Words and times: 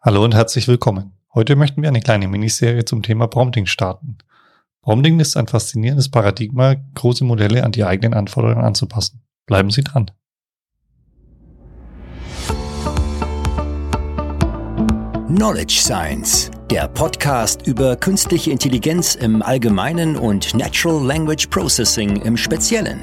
Hallo 0.00 0.24
und 0.24 0.32
herzlich 0.32 0.68
willkommen. 0.68 1.18
Heute 1.34 1.56
möchten 1.56 1.82
wir 1.82 1.88
eine 1.88 1.98
kleine 2.00 2.28
Miniserie 2.28 2.84
zum 2.84 3.02
Thema 3.02 3.26
Prompting 3.26 3.66
starten. 3.66 4.18
Prompting 4.80 5.18
ist 5.18 5.36
ein 5.36 5.48
faszinierendes 5.48 6.08
Paradigma, 6.08 6.76
große 6.94 7.24
Modelle 7.24 7.64
an 7.64 7.72
die 7.72 7.82
eigenen 7.82 8.14
Anforderungen 8.14 8.64
anzupassen. 8.64 9.22
Bleiben 9.46 9.70
Sie 9.72 9.82
dran. 9.82 10.12
Knowledge 15.26 15.80
Science, 15.80 16.52
der 16.70 16.86
Podcast 16.86 17.66
über 17.66 17.96
künstliche 17.96 18.52
Intelligenz 18.52 19.16
im 19.16 19.42
Allgemeinen 19.42 20.16
und 20.16 20.54
Natural 20.54 21.04
Language 21.04 21.48
Processing 21.48 22.22
im 22.22 22.36
Speziellen 22.36 23.02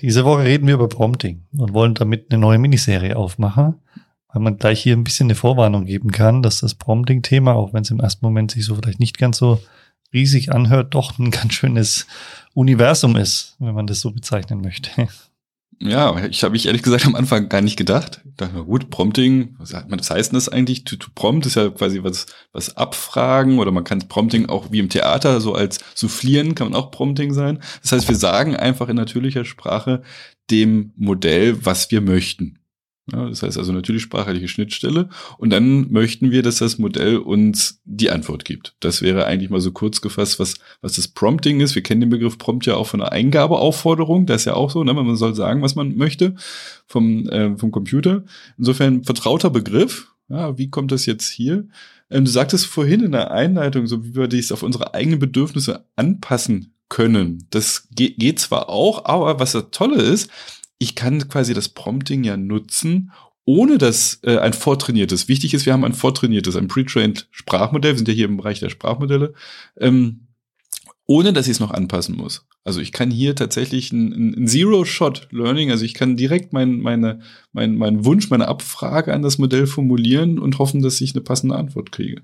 Diese 0.00 0.24
Woche 0.24 0.44
reden 0.44 0.66
wir 0.66 0.74
über 0.74 0.88
Prompting 0.88 1.42
und 1.56 1.74
wollen 1.74 1.94
damit 1.94 2.30
eine 2.30 2.40
neue 2.40 2.58
Miniserie 2.58 3.16
aufmachen, 3.16 3.74
weil 4.32 4.42
man 4.42 4.56
gleich 4.56 4.82
hier 4.82 4.96
ein 4.96 5.04
bisschen 5.04 5.26
eine 5.26 5.34
Vorwarnung 5.34 5.84
geben 5.84 6.10
kann, 6.10 6.42
dass 6.42 6.60
das 6.60 6.74
Prompting-Thema, 6.74 7.54
auch 7.54 7.72
wenn 7.72 7.82
es 7.82 7.90
im 7.90 8.00
ersten 8.00 8.24
Moment 8.24 8.50
sich 8.50 8.64
so 8.64 8.74
vielleicht 8.74 9.00
nicht 9.00 9.18
ganz 9.18 9.38
so 9.38 9.60
riesig 10.12 10.52
anhört, 10.52 10.94
doch 10.94 11.18
ein 11.18 11.30
ganz 11.30 11.52
schönes 11.52 12.06
Universum 12.54 13.16
ist, 13.16 13.56
wenn 13.58 13.74
man 13.74 13.86
das 13.86 14.00
so 14.00 14.10
bezeichnen 14.10 14.60
möchte. 14.60 14.90
Ja, 15.82 16.22
ich 16.26 16.42
habe 16.42 16.52
mich 16.52 16.66
ehrlich 16.66 16.82
gesagt 16.82 17.06
am 17.06 17.14
Anfang 17.14 17.48
gar 17.48 17.62
nicht 17.62 17.78
gedacht. 17.78 18.20
Ich 18.26 18.36
dachte, 18.36 18.64
gut, 18.64 18.90
Prompting, 18.90 19.54
was, 19.58 19.72
was 19.72 20.10
heißt 20.10 20.30
denn 20.30 20.36
das 20.36 20.50
eigentlich? 20.50 20.84
To, 20.84 20.96
to 20.96 21.08
prompt 21.14 21.46
ist 21.46 21.56
ja 21.56 21.70
quasi 21.70 22.02
was, 22.02 22.26
was 22.52 22.76
abfragen 22.76 23.58
oder 23.58 23.70
man 23.70 23.84
kann 23.84 24.06
Prompting 24.06 24.50
auch 24.50 24.70
wie 24.70 24.78
im 24.78 24.90
Theater 24.90 25.40
so 25.40 25.54
als 25.54 25.80
soufflieren 25.94 26.54
kann 26.54 26.70
man 26.70 26.78
auch 26.78 26.90
Prompting 26.90 27.32
sein. 27.32 27.62
Das 27.80 27.92
heißt, 27.92 28.08
wir 28.08 28.16
sagen 28.16 28.56
einfach 28.56 28.90
in 28.90 28.96
natürlicher 28.96 29.46
Sprache 29.46 30.02
dem 30.50 30.92
Modell, 30.96 31.64
was 31.64 31.90
wir 31.90 32.02
möchten. 32.02 32.59
Ja, 33.12 33.28
das 33.28 33.42
heißt 33.42 33.58
also 33.58 33.72
natürlich 33.72 34.02
sprachliche 34.02 34.48
Schnittstelle. 34.48 35.08
Und 35.38 35.50
dann 35.50 35.90
möchten 35.90 36.30
wir, 36.30 36.42
dass 36.42 36.58
das 36.58 36.78
Modell 36.78 37.18
uns 37.18 37.80
die 37.84 38.10
Antwort 38.10 38.44
gibt. 38.44 38.74
Das 38.80 39.02
wäre 39.02 39.26
eigentlich 39.26 39.50
mal 39.50 39.60
so 39.60 39.72
kurz 39.72 40.00
gefasst, 40.00 40.38
was, 40.38 40.54
was 40.80 40.94
das 40.94 41.08
Prompting 41.08 41.60
ist. 41.60 41.74
Wir 41.74 41.82
kennen 41.82 42.00
den 42.00 42.10
Begriff 42.10 42.38
Prompt 42.38 42.66
ja 42.66 42.74
auch 42.74 42.86
von 42.86 43.00
der 43.00 43.12
Eingabeaufforderung. 43.12 44.26
Das 44.26 44.42
ist 44.42 44.44
ja 44.46 44.54
auch 44.54 44.70
so, 44.70 44.84
ne? 44.84 44.94
man 44.94 45.16
soll 45.16 45.34
sagen, 45.34 45.62
was 45.62 45.74
man 45.74 45.96
möchte 45.96 46.34
vom, 46.86 47.28
äh, 47.28 47.56
vom 47.56 47.70
Computer. 47.70 48.24
Insofern 48.58 49.04
vertrauter 49.04 49.50
Begriff. 49.50 50.12
Ja, 50.28 50.56
wie 50.56 50.70
kommt 50.70 50.92
das 50.92 51.06
jetzt 51.06 51.28
hier? 51.28 51.66
Ähm, 52.10 52.24
du 52.24 52.30
sagtest 52.30 52.66
vorhin 52.66 53.02
in 53.02 53.12
der 53.12 53.30
Einleitung, 53.30 53.86
so 53.86 54.04
wie 54.04 54.14
wir 54.14 54.28
dies 54.28 54.52
auf 54.52 54.62
unsere 54.62 54.94
eigenen 54.94 55.18
Bedürfnisse 55.18 55.84
anpassen 55.96 56.74
können. 56.88 57.46
Das 57.50 57.88
geht, 57.94 58.18
geht 58.18 58.38
zwar 58.40 58.68
auch, 58.68 59.06
aber 59.06 59.40
was 59.40 59.52
das 59.52 59.66
Tolle 59.70 60.02
ist, 60.02 60.30
ich 60.80 60.94
kann 60.94 61.28
quasi 61.28 61.54
das 61.54 61.68
Prompting 61.68 62.24
ja 62.24 62.36
nutzen, 62.36 63.12
ohne 63.44 63.78
dass 63.78 64.20
äh, 64.22 64.38
ein 64.38 64.54
vortrainiertes, 64.54 65.28
wichtig 65.28 65.54
ist, 65.54 65.66
wir 65.66 65.74
haben 65.74 65.84
ein 65.84 65.92
vortrainiertes, 65.92 66.56
ein 66.56 66.68
pre-trained 66.68 67.28
Sprachmodell, 67.30 67.92
wir 67.92 67.98
sind 67.98 68.08
ja 68.08 68.14
hier 68.14 68.24
im 68.24 68.38
Bereich 68.38 68.60
der 68.60 68.70
Sprachmodelle, 68.70 69.34
ähm, 69.78 70.28
ohne 71.06 71.32
dass 71.32 71.46
ich 71.46 71.52
es 71.52 71.60
noch 71.60 71.70
anpassen 71.70 72.16
muss. 72.16 72.46
Also 72.64 72.80
ich 72.80 72.92
kann 72.92 73.10
hier 73.10 73.34
tatsächlich 73.34 73.92
ein, 73.92 74.36
ein 74.38 74.48
Zero-Shot-Learning, 74.48 75.70
also 75.70 75.84
ich 75.84 75.92
kann 75.92 76.16
direkt 76.16 76.52
mein, 76.54 76.80
meine, 76.80 77.20
mein, 77.52 77.76
mein 77.76 78.04
Wunsch, 78.06 78.30
meine 78.30 78.48
Abfrage 78.48 79.12
an 79.12 79.22
das 79.22 79.36
Modell 79.36 79.66
formulieren 79.66 80.38
und 80.38 80.58
hoffen, 80.58 80.80
dass 80.80 81.00
ich 81.00 81.14
eine 81.14 81.22
passende 81.22 81.56
Antwort 81.56 81.92
kriege. 81.92 82.22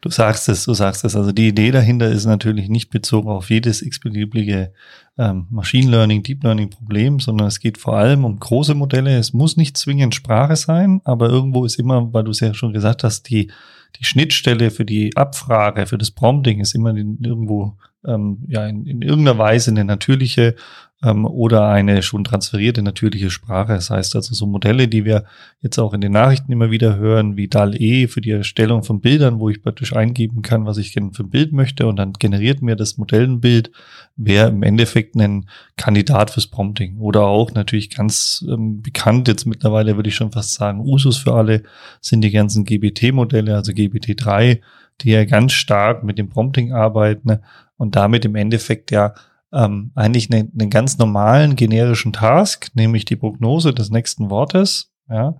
Du 0.00 0.10
sagst 0.10 0.48
es, 0.48 0.64
du 0.64 0.74
sagst 0.74 1.04
es. 1.04 1.16
Also 1.16 1.32
die 1.32 1.48
Idee 1.48 1.70
dahinter 1.70 2.08
ist 2.08 2.26
natürlich 2.26 2.68
nicht 2.68 2.90
bezogen 2.90 3.28
auf 3.28 3.50
jedes 3.50 3.82
x-beliebige 3.82 4.72
ähm, 5.18 5.46
Machine 5.50 5.90
Learning, 5.90 6.22
Deep 6.22 6.44
Learning 6.44 6.70
Problem, 6.70 7.18
sondern 7.18 7.48
es 7.48 7.60
geht 7.60 7.78
vor 7.78 7.96
allem 7.96 8.24
um 8.24 8.38
große 8.38 8.74
Modelle. 8.74 9.16
Es 9.18 9.32
muss 9.32 9.56
nicht 9.56 9.76
zwingend 9.76 10.14
Sprache 10.14 10.56
sein, 10.56 11.00
aber 11.04 11.28
irgendwo 11.28 11.64
ist 11.64 11.78
immer, 11.78 12.12
weil 12.12 12.24
du 12.24 12.30
es 12.30 12.40
ja 12.40 12.52
schon 12.52 12.72
gesagt 12.72 13.04
hast, 13.04 13.28
die, 13.30 13.50
die 13.98 14.04
Schnittstelle 14.04 14.70
für 14.70 14.84
die 14.84 15.16
Abfrage, 15.16 15.86
für 15.86 15.98
das 15.98 16.10
Prompting 16.10 16.60
ist 16.60 16.74
immer 16.74 16.94
irgendwo 16.94 17.76
ähm, 18.06 18.44
ja 18.48 18.66
in, 18.66 18.86
in 18.86 19.02
irgendeiner 19.02 19.38
Weise 19.38 19.70
eine 19.70 19.84
natürliche 19.84 20.54
ähm, 21.02 21.26
oder 21.26 21.68
eine 21.68 22.02
schon 22.02 22.24
transferierte 22.24 22.82
natürliche 22.82 23.30
Sprache. 23.30 23.74
Das 23.74 23.90
heißt 23.90 24.16
also 24.16 24.34
so 24.34 24.46
Modelle, 24.46 24.88
die 24.88 25.04
wir 25.04 25.24
jetzt 25.60 25.78
auch 25.78 25.92
in 25.92 26.00
den 26.00 26.12
Nachrichten 26.12 26.52
immer 26.52 26.70
wieder 26.70 26.96
hören, 26.96 27.36
wie 27.36 27.48
DAL-E 27.48 28.08
für 28.08 28.20
die 28.20 28.30
Erstellung 28.30 28.82
von 28.82 29.00
Bildern, 29.00 29.38
wo 29.38 29.50
ich 29.50 29.62
praktisch 29.62 29.94
eingeben 29.94 30.42
kann, 30.42 30.64
was 30.64 30.78
ich 30.78 30.92
für 30.92 31.00
ein 31.00 31.30
Bild 31.30 31.52
möchte 31.52 31.86
und 31.86 31.96
dann 31.96 32.14
generiert 32.14 32.62
mir 32.62 32.76
das 32.76 32.96
Modell 32.96 33.24
ein 33.24 33.40
Bild, 33.40 33.70
wäre 34.16 34.48
im 34.48 34.62
Endeffekt 34.62 35.16
ein 35.16 35.48
Kandidat 35.76 36.30
fürs 36.30 36.46
Prompting. 36.46 36.98
Oder 36.98 37.22
auch 37.22 37.52
natürlich 37.52 37.90
ganz 37.90 38.44
ähm, 38.48 38.80
bekannt, 38.80 39.28
jetzt 39.28 39.44
mittlerweile 39.44 39.96
würde 39.96 40.08
ich 40.08 40.16
schon 40.16 40.32
fast 40.32 40.54
sagen, 40.54 40.80
Usus 40.80 41.18
für 41.18 41.34
alle 41.34 41.62
sind 42.00 42.22
die 42.22 42.30
ganzen 42.30 42.64
GBT-Modelle, 42.64 43.54
also 43.54 43.72
GBT3, 43.72 44.60
die 45.02 45.10
ja 45.10 45.26
ganz 45.26 45.52
stark 45.52 46.04
mit 46.04 46.16
dem 46.16 46.30
Prompting 46.30 46.72
arbeiten 46.72 47.40
und 47.76 47.96
damit 47.96 48.24
im 48.24 48.34
Endeffekt 48.34 48.90
ja 48.90 49.14
ähm, 49.52 49.92
eigentlich 49.94 50.30
einen, 50.32 50.52
einen 50.58 50.70
ganz 50.70 50.98
normalen 50.98 51.56
generischen 51.56 52.12
Task, 52.12 52.68
nämlich 52.74 53.04
die 53.04 53.16
Prognose 53.16 53.72
des 53.72 53.90
nächsten 53.90 54.30
Wortes, 54.30 54.92
ja, 55.08 55.36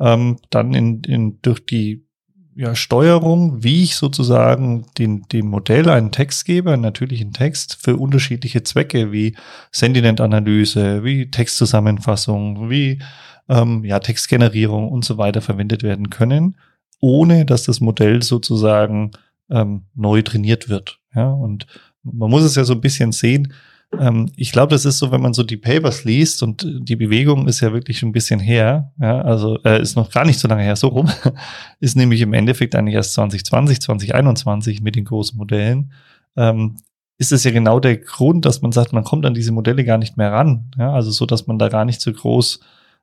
ähm, 0.00 0.38
dann 0.50 0.74
in, 0.74 1.02
in, 1.02 1.38
durch 1.42 1.64
die 1.64 2.06
ja, 2.54 2.74
Steuerung, 2.74 3.62
wie 3.62 3.84
ich 3.84 3.96
sozusagen 3.96 4.86
den, 4.98 5.22
dem 5.32 5.46
Modell 5.46 5.88
einen 5.88 6.10
Text 6.10 6.44
gebe, 6.44 6.72
einen 6.72 6.82
natürlichen 6.82 7.32
Text 7.32 7.78
für 7.80 7.96
unterschiedliche 7.96 8.62
Zwecke 8.62 9.12
wie 9.12 9.36
Sentiment-Analyse, 9.72 11.04
wie 11.04 11.30
Textzusammenfassung, 11.30 12.68
wie 12.68 13.00
ähm, 13.48 13.84
ja, 13.84 13.98
Textgenerierung 14.00 14.90
und 14.90 15.04
so 15.04 15.16
weiter 15.16 15.42
verwendet 15.42 15.82
werden 15.82 16.10
können, 16.10 16.56
ohne 17.00 17.44
dass 17.44 17.62
das 17.62 17.80
Modell 17.80 18.22
sozusagen 18.22 19.12
ähm, 19.50 19.84
neu 19.94 20.22
trainiert 20.22 20.68
wird. 20.68 20.99
Ja, 21.14 21.30
und 21.30 21.66
man 22.02 22.30
muss 22.30 22.42
es 22.42 22.54
ja 22.54 22.64
so 22.64 22.74
ein 22.74 22.80
bisschen 22.80 23.12
sehen. 23.12 23.52
Ähm, 23.98 24.30
ich 24.36 24.52
glaube, 24.52 24.70
das 24.70 24.84
ist 24.84 24.98
so, 24.98 25.10
wenn 25.10 25.20
man 25.20 25.34
so 25.34 25.42
die 25.42 25.56
Papers 25.56 26.04
liest 26.04 26.42
und 26.42 26.64
die 26.66 26.96
Bewegung 26.96 27.48
ist 27.48 27.60
ja 27.60 27.72
wirklich 27.72 27.98
schon 27.98 28.10
ein 28.10 28.12
bisschen 28.12 28.38
her, 28.38 28.92
ja, 29.00 29.20
also 29.20 29.58
äh, 29.64 29.82
ist 29.82 29.96
noch 29.96 30.10
gar 30.10 30.24
nicht 30.24 30.38
so 30.38 30.46
lange 30.46 30.62
her, 30.62 30.76
so 30.76 30.88
rum, 30.88 31.10
ist 31.80 31.96
nämlich 31.96 32.20
im 32.20 32.32
Endeffekt 32.32 32.74
eigentlich 32.76 32.94
erst 32.94 33.14
2020, 33.14 33.80
2021 33.80 34.80
mit 34.80 34.94
den 34.94 35.04
großen 35.04 35.36
Modellen. 35.36 35.92
Ähm, 36.36 36.76
ist 37.18 37.32
es 37.32 37.44
ja 37.44 37.50
genau 37.50 37.80
der 37.80 37.98
Grund, 37.98 38.46
dass 38.46 38.62
man 38.62 38.72
sagt, 38.72 38.92
man 38.92 39.04
kommt 39.04 39.26
an 39.26 39.34
diese 39.34 39.52
Modelle 39.52 39.84
gar 39.84 39.98
nicht 39.98 40.16
mehr 40.16 40.32
ran. 40.32 40.70
Ja, 40.78 40.92
also 40.94 41.10
so, 41.10 41.26
dass 41.26 41.46
man 41.46 41.58
da 41.58 41.68
gar 41.68 41.84
nicht 41.84 42.00
so 42.00 42.12
groß 42.12 42.60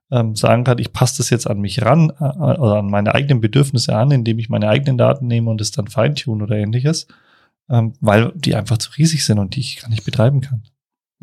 ähm, 0.09 0.35
sagen 0.35 0.63
kann, 0.63 0.79
ich 0.79 0.93
passe 0.93 1.17
das 1.17 1.29
jetzt 1.29 1.47
an 1.47 1.59
mich 1.59 1.83
ran, 1.83 2.11
äh, 2.19 2.23
oder 2.23 2.77
an 2.77 2.89
meine 2.89 3.13
eigenen 3.13 3.41
Bedürfnisse 3.41 3.95
an, 3.95 4.11
indem 4.11 4.39
ich 4.39 4.49
meine 4.49 4.69
eigenen 4.69 4.97
Daten 4.97 5.27
nehme 5.27 5.51
und 5.51 5.61
es 5.61 5.71
dann 5.71 5.87
feintune 5.87 6.43
oder 6.43 6.55
ähnliches, 6.55 7.07
ähm, 7.69 7.93
weil 7.99 8.31
die 8.35 8.55
einfach 8.55 8.77
zu 8.77 8.91
riesig 8.91 9.25
sind 9.25 9.39
und 9.39 9.55
die 9.55 9.61
ich 9.61 9.81
gar 9.81 9.89
nicht 9.89 10.05
betreiben 10.05 10.41
kann. 10.41 10.63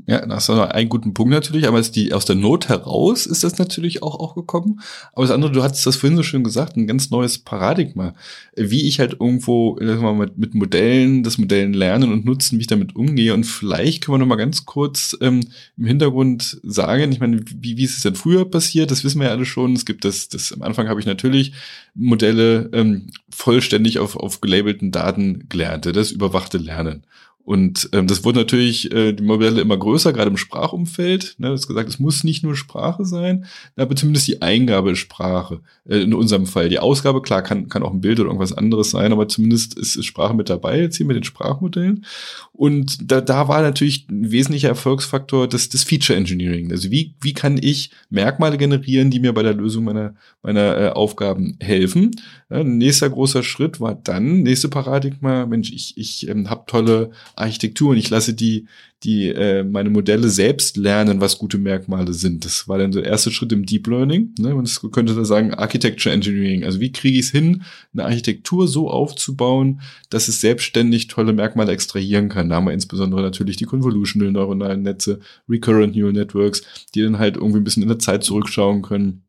Ja, 0.07 0.27
das 0.27 0.49
ist 0.49 0.51
einen 0.51 0.89
guten 0.89 1.15
Punkt 1.15 1.33
natürlich, 1.33 1.69
aber 1.69 1.81
die, 1.81 2.13
aus 2.13 2.25
der 2.25 2.35
Not 2.35 2.69
heraus 2.69 3.27
ist 3.27 3.45
das 3.45 3.59
natürlich 3.59 4.03
auch, 4.03 4.19
auch 4.19 4.35
gekommen. 4.35 4.81
Aber 5.13 5.23
das 5.23 5.31
andere, 5.31 5.53
du 5.53 5.63
hattest 5.63 5.87
das 5.87 5.97
vorhin 5.97 6.17
so 6.17 6.25
schön 6.25 6.43
gesagt, 6.43 6.77
ein 6.77 6.89
ganz 6.89 7.11
neues 7.11 7.39
Paradigma. 7.39 8.15
Wie 8.57 8.89
ich 8.89 8.99
halt 8.99 9.13
irgendwo 9.21 9.79
mal, 9.81 10.15
mit, 10.15 10.37
mit 10.37 10.55
Modellen, 10.55 11.23
das 11.23 11.39
Modellen 11.39 11.73
lernen 11.73 12.13
und 12.13 12.25
nutzen, 12.25 12.59
wie 12.59 12.63
ich 12.63 12.67
damit 12.67 12.97
umgehe. 12.97 13.33
Und 13.33 13.45
vielleicht 13.45 14.05
können 14.05 14.15
wir 14.15 14.19
noch 14.19 14.27
mal 14.27 14.35
ganz 14.35 14.67
kurz 14.67 15.17
ähm, 15.21 15.41
im 15.77 15.87
Hintergrund 15.87 16.61
sagen, 16.65 17.13
ich 17.13 17.21
meine, 17.21 17.41
wie, 17.47 17.77
wie 17.77 17.85
ist 17.85 17.97
es 17.97 18.03
denn 18.03 18.17
früher 18.17 18.51
passiert? 18.51 18.91
Das 18.91 19.05
wissen 19.05 19.21
wir 19.21 19.29
ja 19.29 19.33
alle 19.33 19.47
schon. 19.47 19.75
Es 19.75 19.87
gibt 19.87 20.05
das, 20.05 20.29
das 20.29 20.53
am 20.53 20.63
Anfang 20.63 20.89
habe 20.89 20.99
ich 20.99 21.07
natürlich 21.07 21.53
Modelle 21.95 22.69
ähm, 22.73 23.11
vollständig 23.31 24.01
auf, 24.01 24.17
auf 24.17 24.41
gelabelten 24.41 24.91
Daten 24.91 25.49
gelernt, 25.49 25.87
das 25.87 26.11
überwachte 26.11 26.59
Lernen. 26.59 27.05
Und 27.45 27.91
ähm, 27.93 28.07
das 28.07 28.25
wurde 28.25 28.39
natürlich 28.39 28.91
äh, 28.91 29.13
die 29.13 29.23
Modelle 29.23 29.61
immer 29.61 29.77
größer, 29.77 30.15
gerade 30.15 30.31
im 30.31 30.39
Sprachumfeld. 30.39 31.35
Ne, 31.39 31.51
das 31.51 31.69
gesagt, 31.69 31.89
es 31.91 31.99
muss 31.99 32.25
nicht 32.25 32.43
nur 32.43 32.57
Sprache 32.57 33.05
sein, 33.05 33.45
aber 33.77 33.95
zumindest 33.95 34.27
die 34.29 34.41
Eingabe 34.41 34.97
Sprache. 34.97 35.61
Äh, 35.87 35.99
in 35.99 36.15
unserem 36.15 36.47
Fall 36.47 36.71
die 36.71 36.79
Ausgabe, 36.79 37.21
klar, 37.21 37.43
kann 37.43 37.69
kann 37.69 37.83
auch 37.83 37.93
ein 37.93 38.01
Bild 38.01 38.19
oder 38.19 38.29
irgendwas 38.29 38.55
anderes 38.55 38.91
sein, 38.91 39.13
aber 39.13 39.29
zumindest 39.29 39.77
ist, 39.77 39.97
ist 39.97 40.07
Sprache 40.07 40.35
mit 40.35 40.49
dabei 40.49 40.81
jetzt 40.81 40.97
hier 40.97 41.05
mit 41.05 41.17
den 41.17 41.25
Sprachmodellen. 41.25 42.07
Und 42.53 43.11
da, 43.11 43.21
da 43.21 43.47
war 43.47 43.61
natürlich 43.61 44.09
ein 44.09 44.31
wesentlicher 44.31 44.69
Erfolgsfaktor 44.69 45.47
das, 45.47 45.69
das 45.69 45.83
Feature 45.83 46.19
Engineering. 46.19 46.71
Also 46.71 46.91
wie 46.91 47.15
wie 47.21 47.35
kann 47.35 47.59
ich 47.61 47.91
Merkmale 48.09 48.57
generieren, 48.57 49.11
die 49.11 49.21
mir 49.21 49.35
bei 49.35 49.43
der 49.43 49.55
Lösung 49.55 49.85
meiner 49.85 50.15
meiner 50.43 50.79
äh, 50.79 50.89
Aufgaben 50.89 51.59
helfen? 51.61 52.13
Ja, 52.49 52.65
nächster 52.65 53.11
großer 53.11 53.43
Schritt 53.43 53.81
war 53.81 53.95
dann 53.95 54.43
nächste 54.43 54.69
Paradigma. 54.71 55.45
Mensch, 55.45 55.71
ich 55.71 55.99
ich 55.99 56.27
ähm, 56.29 56.49
habe 56.49 56.65
tolle 56.67 57.11
Architektur 57.37 57.91
und 57.91 57.97
ich 57.97 58.11
lasse 58.11 58.35
die, 58.35 58.67
die 59.03 59.29
äh, 59.29 59.65
meine 59.65 59.91
Modelle 59.91 60.29
selbst 60.29 60.77
lernen, 60.77 61.21
was 61.21 61.39
gute 61.39 61.59
Merkmale 61.59 62.13
sind. 62.15 62.45
Das 62.45 62.69
war 62.69 62.79
dann 62.79 62.93
der 62.93 63.05
erste 63.05 63.31
Schritt 63.31 63.53
im 63.53 63.67
Deep 63.67 63.87
Learning. 63.87 64.35
Ne? 64.39 64.55
Man 64.55 64.67
könnte 64.93 65.15
da 65.15 65.25
sagen 65.25 65.53
Architecture 65.53 66.15
Engineering. 66.15 66.65
Also 66.65 66.81
wie 66.81 66.93
kriege 66.93 67.19
ich 67.19 67.27
es 67.27 67.33
hin, 67.33 67.63
eine 67.93 68.05
Architektur 68.05 68.69
so 68.69 68.89
aufzubauen, 68.89 69.81
dass 70.11 70.29
es 70.29 70.41
selbstständig 70.41 71.09
tolle 71.09 71.33
Merkmale 71.33 71.73
extrahieren 71.73 72.29
kann. 72.29 72.49
Da 72.49 72.57
haben 72.57 72.67
wir 72.67 72.73
insbesondere 72.73 73.23
natürlich 73.23 73.57
die 73.57 73.67
Convolutional 73.67 74.33
neuronalen 74.33 74.83
Netze, 74.83 75.21
Recurrent 75.49 75.97
Neural 75.97 76.13
Networks, 76.13 76.63
die 76.95 77.03
dann 77.03 77.19
halt 77.19 77.37
irgendwie 77.37 77.59
ein 77.59 77.65
bisschen 77.65 77.83
in 77.83 77.89
der 77.89 77.99
Zeit 77.99 78.25
zurückschauen 78.25 78.83
können 78.83 79.24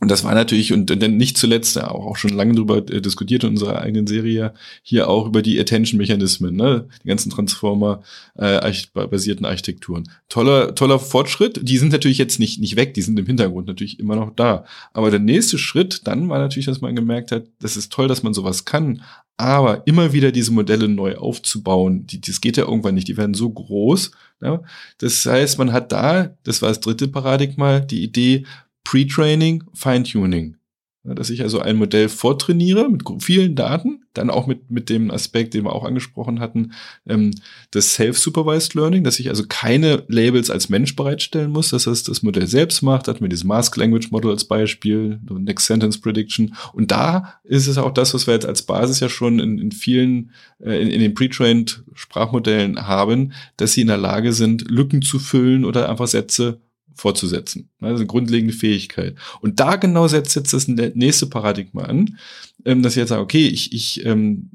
und 0.00 0.10
das 0.10 0.24
war 0.24 0.34
natürlich, 0.34 0.72
und 0.72 0.86
dann 0.86 1.18
nicht 1.18 1.36
zuletzt 1.36 1.78
auch, 1.78 2.06
auch 2.06 2.16
schon 2.16 2.30
lange 2.30 2.54
darüber 2.54 2.78
äh, 2.78 3.02
diskutiert 3.02 3.44
in 3.44 3.50
unserer 3.50 3.82
eigenen 3.82 4.06
Serie, 4.06 4.54
hier 4.82 5.08
auch 5.08 5.26
über 5.26 5.42
die 5.42 5.60
Attention-Mechanismen, 5.60 6.56
ne? 6.56 6.88
die 7.04 7.08
ganzen 7.08 7.30
Transformer-basierten 7.30 9.44
äh, 9.44 9.48
Architekturen. 9.48 10.08
Toller, 10.30 10.74
toller 10.74 10.98
Fortschritt. 10.98 11.60
Die 11.62 11.76
sind 11.76 11.92
natürlich 11.92 12.16
jetzt 12.16 12.38
nicht, 12.38 12.58
nicht 12.58 12.76
weg, 12.76 12.94
die 12.94 13.02
sind 13.02 13.18
im 13.18 13.26
Hintergrund 13.26 13.66
natürlich 13.66 14.00
immer 14.00 14.16
noch 14.16 14.34
da. 14.34 14.64
Aber 14.94 15.10
der 15.10 15.20
nächste 15.20 15.58
Schritt 15.58 16.06
dann 16.06 16.30
war 16.30 16.38
natürlich, 16.38 16.66
dass 16.66 16.80
man 16.80 16.96
gemerkt 16.96 17.30
hat, 17.30 17.44
das 17.60 17.76
ist 17.76 17.92
toll, 17.92 18.08
dass 18.08 18.22
man 18.22 18.32
sowas 18.32 18.64
kann, 18.64 19.02
aber 19.36 19.86
immer 19.86 20.14
wieder 20.14 20.32
diese 20.32 20.52
Modelle 20.52 20.88
neu 20.88 21.16
aufzubauen, 21.16 22.06
die, 22.06 22.20
das 22.20 22.40
geht 22.40 22.56
ja 22.56 22.64
irgendwann 22.64 22.94
nicht, 22.94 23.08
die 23.08 23.16
werden 23.16 23.34
so 23.34 23.50
groß. 23.50 24.12
Ne? 24.40 24.62
Das 24.98 25.24
heißt, 25.24 25.58
man 25.58 25.72
hat 25.72 25.92
da, 25.92 26.34
das 26.42 26.62
war 26.62 26.70
das 26.70 26.80
dritte 26.80 27.08
Paradigma, 27.08 27.80
die 27.80 28.02
Idee, 28.02 28.44
Pre-Training, 28.90 29.62
Feintuning. 29.72 30.56
Dass 31.04 31.30
ich 31.30 31.42
also 31.42 31.60
ein 31.60 31.76
Modell 31.76 32.08
vortrainiere 32.08 32.90
mit 32.90 33.04
vielen 33.20 33.54
Daten, 33.54 34.02
dann 34.14 34.30
auch 34.30 34.48
mit, 34.48 34.68
mit 34.68 34.90
dem 34.90 35.12
Aspekt, 35.12 35.54
den 35.54 35.62
wir 35.62 35.72
auch 35.72 35.84
angesprochen 35.84 36.40
hatten, 36.40 36.72
ähm, 37.06 37.30
das 37.70 37.94
Self-Supervised 37.94 38.74
Learning, 38.74 39.04
dass 39.04 39.20
ich 39.20 39.28
also 39.28 39.44
keine 39.48 40.02
Labels 40.08 40.50
als 40.50 40.70
Mensch 40.70 40.96
bereitstellen 40.96 41.52
muss, 41.52 41.70
dass 41.70 41.84
das 41.84 42.02
das 42.02 42.24
Modell 42.24 42.48
selbst 42.48 42.82
macht, 42.82 43.06
hatten 43.06 43.20
wir 43.20 43.28
dieses 43.28 43.44
Mask 43.44 43.76
Language 43.76 44.10
Model 44.10 44.32
als 44.32 44.44
Beispiel, 44.44 45.20
Next 45.30 45.68
Sentence 45.68 46.00
Prediction. 46.00 46.56
Und 46.72 46.90
da 46.90 47.34
ist 47.44 47.68
es 47.68 47.78
auch 47.78 47.92
das, 47.92 48.12
was 48.12 48.26
wir 48.26 48.34
jetzt 48.34 48.46
als 48.46 48.62
Basis 48.62 48.98
ja 48.98 49.08
schon 49.08 49.38
in, 49.38 49.58
in 49.60 49.70
vielen, 49.70 50.32
äh, 50.58 50.82
in, 50.82 50.88
in 50.90 51.00
den 51.00 51.14
Pre-Trained 51.14 51.84
Sprachmodellen 51.94 52.88
haben, 52.88 53.34
dass 53.56 53.74
sie 53.74 53.82
in 53.82 53.86
der 53.86 53.98
Lage 53.98 54.32
sind, 54.32 54.68
Lücken 54.68 55.00
zu 55.00 55.20
füllen 55.20 55.64
oder 55.64 55.88
einfach 55.88 56.08
Sätze 56.08 56.60
fortzusetzen. 57.00 57.68
Das 57.80 57.92
ist 57.92 57.96
eine 57.96 58.06
grundlegende 58.06 58.54
Fähigkeit. 58.54 59.16
Und 59.40 59.58
da 59.58 59.76
genau 59.76 60.06
setzt 60.06 60.36
jetzt 60.36 60.52
das 60.52 60.68
nächste 60.68 61.26
Paradigma 61.26 61.82
an, 61.84 62.18
ähm, 62.64 62.82
dass 62.82 62.92
ich 62.92 62.98
jetzt 62.98 63.08
sage, 63.08 63.22
okay, 63.22 63.46
ich, 63.46 63.72
ich 63.72 64.04
ähm, 64.04 64.50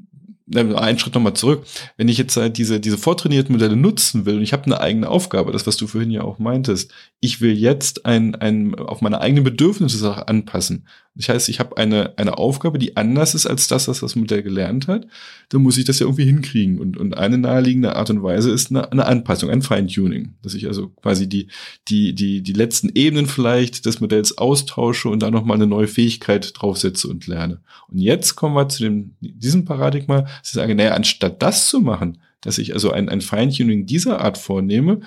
einen 0.54 0.98
Schritt 0.98 1.14
nochmal 1.14 1.34
zurück. 1.34 1.64
Wenn 1.96 2.08
ich 2.08 2.18
jetzt 2.18 2.36
halt 2.36 2.56
diese, 2.58 2.78
diese 2.80 2.98
vortrainierten 2.98 3.52
Modelle 3.52 3.76
nutzen 3.76 4.26
will 4.26 4.36
und 4.36 4.42
ich 4.42 4.52
habe 4.52 4.64
eine 4.64 4.80
eigene 4.80 5.08
Aufgabe, 5.08 5.52
das, 5.52 5.66
was 5.66 5.76
du 5.76 5.86
vorhin 5.86 6.10
ja 6.10 6.22
auch 6.22 6.38
meintest, 6.38 6.92
ich 7.20 7.40
will 7.40 7.52
jetzt 7.52 8.06
ein, 8.06 8.34
ein, 8.36 8.74
auf 8.76 9.00
meine 9.00 9.20
eigenen 9.20 9.44
Bedürfnisse 9.44 10.28
anpassen. 10.28 10.86
Das 11.16 11.30
heißt, 11.30 11.48
ich 11.48 11.60
habe 11.60 11.78
eine, 11.78 12.12
eine 12.18 12.36
Aufgabe, 12.36 12.78
die 12.78 12.96
anders 12.96 13.34
ist 13.34 13.46
als 13.46 13.68
das, 13.68 13.88
was 13.88 14.00
das 14.00 14.16
Modell 14.16 14.42
gelernt 14.42 14.86
hat. 14.86 15.06
Dann 15.48 15.62
muss 15.62 15.78
ich 15.78 15.86
das 15.86 15.98
ja 15.98 16.06
irgendwie 16.06 16.26
hinkriegen. 16.26 16.78
Und, 16.78 16.98
und 16.98 17.16
eine 17.16 17.38
naheliegende 17.38 17.96
Art 17.96 18.10
und 18.10 18.22
Weise 18.22 18.50
ist 18.50 18.70
eine, 18.70 18.92
eine 18.92 19.06
Anpassung, 19.06 19.48
ein 19.48 19.62
Feintuning. 19.62 20.34
Dass 20.42 20.52
ich 20.52 20.66
also 20.66 20.88
quasi 20.88 21.26
die, 21.26 21.48
die, 21.88 22.14
die, 22.14 22.42
die 22.42 22.52
letzten 22.52 22.90
Ebenen 22.94 23.26
vielleicht 23.26 23.86
des 23.86 24.00
Modells 24.00 24.36
austausche 24.36 25.08
und 25.08 25.22
da 25.22 25.30
nochmal 25.30 25.56
eine 25.56 25.66
neue 25.66 25.88
Fähigkeit 25.88 26.52
draufsetze 26.54 27.08
und 27.08 27.26
lerne. 27.26 27.60
Und 27.88 27.98
jetzt 27.98 28.36
kommen 28.36 28.54
wir 28.54 28.68
zu 28.68 28.82
dem, 28.82 29.14
diesem 29.20 29.64
Paradigma, 29.64 30.26
dass 30.40 30.50
ich 30.50 30.54
sage, 30.54 30.74
naja, 30.74 30.92
anstatt 30.92 31.42
das 31.42 31.68
zu 31.68 31.80
machen, 31.80 32.20
dass 32.40 32.58
ich 32.58 32.74
also 32.74 32.90
ein, 32.90 33.08
ein 33.08 33.20
Feintuning 33.20 33.86
dieser 33.86 34.20
Art 34.20 34.38
vornehme, 34.38 35.00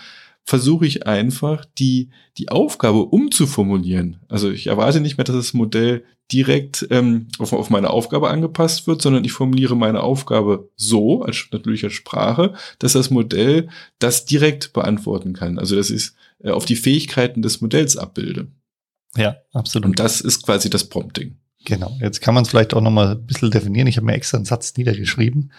versuche 0.43 0.87
ich 0.87 1.05
einfach, 1.05 1.63
die, 1.77 2.09
die 2.37 2.49
Aufgabe 2.49 3.03
umzuformulieren. 3.05 4.19
Also 4.27 4.49
ich 4.49 4.67
erwarte 4.67 4.99
nicht 4.99 5.17
mehr, 5.17 5.25
dass 5.25 5.35
das 5.35 5.53
Modell 5.53 6.03
direkt 6.31 6.87
ähm, 6.91 7.27
auf, 7.37 7.53
auf 7.53 7.69
meine 7.69 7.89
Aufgabe 7.89 8.29
angepasst 8.29 8.87
wird, 8.87 9.01
sondern 9.01 9.23
ich 9.25 9.31
formuliere 9.31 9.75
meine 9.75 10.01
Aufgabe 10.01 10.69
so, 10.75 11.21
als 11.23 11.47
natürlich 11.51 11.83
als 11.83 11.93
Sprache, 11.93 12.53
dass 12.79 12.93
das 12.93 13.09
Modell 13.09 13.69
das 13.99 14.25
direkt 14.25 14.73
beantworten 14.73 15.33
kann. 15.33 15.59
Also 15.59 15.75
dass 15.75 15.89
ich 15.89 16.09
äh, 16.43 16.51
auf 16.51 16.65
die 16.65 16.75
Fähigkeiten 16.75 17.41
des 17.41 17.61
Modells 17.61 17.97
abbilde. 17.97 18.47
Ja, 19.15 19.37
absolut. 19.53 19.87
Und 19.87 19.99
das 19.99 20.21
ist 20.21 20.43
quasi 20.43 20.69
das 20.69 20.87
Prompting. 20.89 21.37
Genau. 21.65 21.97
Jetzt 22.01 22.21
kann 22.21 22.33
man 22.33 22.43
es 22.43 22.49
vielleicht 22.49 22.73
auch 22.73 22.81
noch 22.81 22.91
mal 22.91 23.11
ein 23.11 23.25
bisschen 23.25 23.51
definieren. 23.51 23.87
Ich 23.87 23.97
habe 23.97 24.05
mir 24.05 24.13
extra 24.13 24.37
einen 24.37 24.45
Satz 24.45 24.75
niedergeschrieben. 24.77 25.51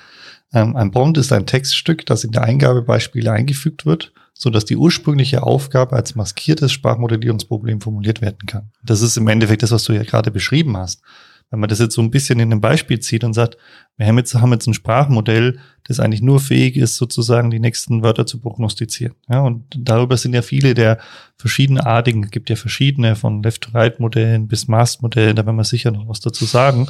Ähm, 0.52 0.76
ein 0.76 0.90
Prompt 0.90 1.18
ist 1.18 1.32
ein 1.32 1.46
Textstück, 1.46 2.06
das 2.06 2.24
in 2.24 2.32
der 2.32 2.42
Eingabebeispiele 2.42 3.30
eingefügt 3.30 3.86
wird 3.86 4.12
so 4.40 4.48
dass 4.48 4.64
die 4.64 4.76
ursprüngliche 4.78 5.42
Aufgabe 5.42 5.94
als 5.94 6.14
maskiertes 6.14 6.72
Sprachmodellierungsproblem 6.72 7.82
formuliert 7.82 8.22
werden 8.22 8.46
kann. 8.46 8.70
Das 8.82 9.02
ist 9.02 9.18
im 9.18 9.28
Endeffekt 9.28 9.62
das, 9.62 9.70
was 9.70 9.84
du 9.84 9.92
ja 9.92 10.02
gerade 10.02 10.30
beschrieben 10.30 10.78
hast. 10.78 11.02
Wenn 11.50 11.58
man 11.58 11.68
das 11.68 11.80
jetzt 11.80 11.94
so 11.94 12.00
ein 12.00 12.10
bisschen 12.10 12.38
in 12.38 12.52
einem 12.52 12.60
Beispiel 12.60 13.00
zieht 13.00 13.24
und 13.24 13.34
sagt, 13.34 13.56
wir 13.96 14.06
haben 14.06 14.18
jetzt, 14.18 14.34
haben 14.34 14.52
jetzt 14.52 14.68
ein 14.68 14.74
Sprachmodell, 14.74 15.58
das 15.84 15.98
eigentlich 15.98 16.22
nur 16.22 16.38
fähig 16.38 16.76
ist, 16.76 16.96
sozusagen 16.96 17.50
die 17.50 17.58
nächsten 17.58 18.02
Wörter 18.04 18.24
zu 18.24 18.38
prognostizieren. 18.38 19.14
Ja, 19.28 19.40
und 19.40 19.64
darüber 19.76 20.16
sind 20.16 20.32
ja 20.32 20.42
viele 20.42 20.74
der 20.74 20.98
verschiedenartigen, 21.36 22.24
es 22.24 22.30
gibt 22.30 22.50
ja 22.50 22.56
verschiedene 22.56 23.16
von 23.16 23.42
Left-to-Right-Modellen 23.42 24.46
bis 24.46 24.68
Mast-Modellen, 24.68 25.34
da 25.34 25.44
werden 25.44 25.56
wir 25.56 25.64
sicher 25.64 25.90
noch 25.90 26.08
was 26.08 26.20
dazu 26.20 26.44
sagen, 26.44 26.86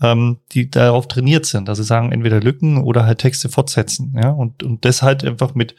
ähm, 0.00 0.38
die 0.52 0.70
darauf 0.70 1.06
trainiert 1.08 1.44
sind, 1.44 1.68
dass 1.68 1.78
sie 1.78 1.84
sagen, 1.84 2.10
entweder 2.12 2.40
Lücken 2.40 2.78
oder 2.78 3.04
halt 3.04 3.18
Texte 3.18 3.48
fortsetzen. 3.48 4.14
Ja, 4.16 4.30
und, 4.30 4.62
und 4.62 4.84
das 4.84 5.02
halt 5.02 5.24
einfach 5.24 5.54
mit 5.54 5.74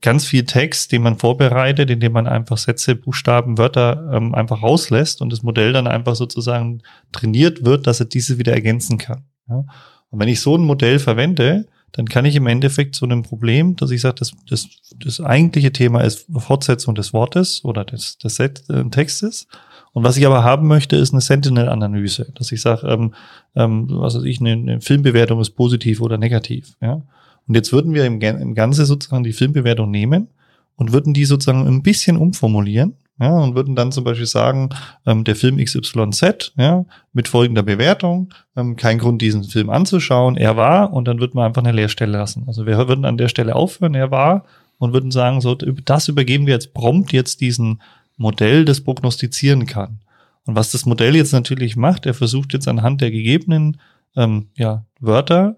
ganz 0.00 0.24
viel 0.24 0.44
Text, 0.44 0.92
den 0.92 1.02
man 1.02 1.18
vorbereitet, 1.18 1.90
indem 1.90 2.12
man 2.12 2.26
einfach 2.26 2.58
Sätze, 2.58 2.94
Buchstaben, 2.94 3.58
Wörter 3.58 4.10
ähm, 4.12 4.34
einfach 4.34 4.62
rauslässt 4.62 5.20
und 5.20 5.32
das 5.32 5.42
Modell 5.42 5.72
dann 5.72 5.86
einfach 5.86 6.14
sozusagen 6.14 6.82
trainiert 7.12 7.64
wird, 7.64 7.86
dass 7.86 8.00
er 8.00 8.06
diese 8.06 8.38
wieder 8.38 8.52
ergänzen 8.52 8.98
kann. 8.98 9.24
Ja? 9.48 9.64
Und 10.10 10.18
wenn 10.18 10.28
ich 10.28 10.40
so 10.40 10.56
ein 10.56 10.64
Modell 10.64 10.98
verwende, 10.98 11.66
dann 11.92 12.06
kann 12.08 12.24
ich 12.24 12.36
im 12.36 12.46
Endeffekt 12.46 12.94
zu 12.94 13.04
einem 13.04 13.22
Problem, 13.22 13.74
dass 13.76 13.90
ich 13.90 14.00
sage, 14.00 14.16
das, 14.20 14.32
das, 14.48 14.68
das 14.96 15.20
eigentliche 15.20 15.72
Thema 15.72 16.02
ist 16.02 16.26
Fortsetzung 16.36 16.94
des 16.94 17.12
Wortes 17.12 17.64
oder 17.64 17.84
des, 17.84 18.16
des 18.18 18.38
äh, 18.38 18.50
Textes. 18.90 19.48
Und 19.92 20.04
was 20.04 20.16
ich 20.16 20.24
aber 20.24 20.44
haben 20.44 20.68
möchte, 20.68 20.94
ist 20.94 21.12
eine 21.12 21.20
Sentinel-Analyse, 21.20 22.32
dass 22.36 22.52
ich 22.52 22.60
sage, 22.60 22.86
ähm, 22.86 23.14
ähm, 23.56 23.88
was 23.90 24.14
weiß 24.14 24.22
ich, 24.22 24.40
eine, 24.40 24.52
eine 24.52 24.80
Filmbewertung 24.80 25.40
ist 25.40 25.50
positiv 25.50 26.00
oder 26.00 26.16
negativ. 26.16 26.76
Ja? 26.80 27.02
Und 27.50 27.56
jetzt 27.56 27.72
würden 27.72 27.94
wir 27.94 28.06
im, 28.06 28.20
im 28.20 28.54
Ganze 28.54 28.86
sozusagen 28.86 29.24
die 29.24 29.32
Filmbewertung 29.32 29.90
nehmen 29.90 30.28
und 30.76 30.92
würden 30.92 31.14
die 31.14 31.24
sozusagen 31.24 31.66
ein 31.66 31.82
bisschen 31.82 32.16
umformulieren. 32.16 32.94
Ja, 33.18 33.32
und 33.40 33.56
würden 33.56 33.74
dann 33.74 33.90
zum 33.90 34.04
Beispiel 34.04 34.26
sagen, 34.26 34.68
ähm, 35.04 35.24
der 35.24 35.34
Film 35.34 35.56
XYZ, 35.56 36.52
ja, 36.56 36.84
mit 37.12 37.26
folgender 37.26 37.64
Bewertung, 37.64 38.32
ähm, 38.54 38.76
kein 38.76 38.98
Grund, 38.98 39.20
diesen 39.20 39.42
Film 39.42 39.68
anzuschauen, 39.68 40.36
er 40.36 40.56
war, 40.56 40.92
und 40.92 41.08
dann 41.08 41.18
würden 41.18 41.34
wir 41.34 41.44
einfach 41.44 41.64
eine 41.64 41.72
Leerstelle 41.72 42.12
lassen. 42.12 42.44
Also 42.46 42.66
wir 42.66 42.78
würden 42.86 43.04
an 43.04 43.18
der 43.18 43.26
Stelle 43.26 43.56
aufhören, 43.56 43.96
er 43.96 44.12
war, 44.12 44.44
und 44.78 44.92
würden 44.92 45.10
sagen, 45.10 45.40
so, 45.40 45.56
das 45.56 46.06
übergeben 46.06 46.46
wir 46.46 46.54
jetzt 46.54 46.72
prompt 46.72 47.12
jetzt 47.12 47.40
diesen 47.40 47.82
Modell, 48.16 48.64
das 48.64 48.80
prognostizieren 48.80 49.66
kann. 49.66 49.98
Und 50.46 50.54
was 50.54 50.70
das 50.70 50.86
Modell 50.86 51.16
jetzt 51.16 51.32
natürlich 51.32 51.74
macht, 51.74 52.06
er 52.06 52.14
versucht 52.14 52.52
jetzt 52.52 52.68
anhand 52.68 53.00
der 53.00 53.10
gegebenen 53.10 53.80
ähm, 54.14 54.50
ja, 54.54 54.84
Wörter 55.00 55.56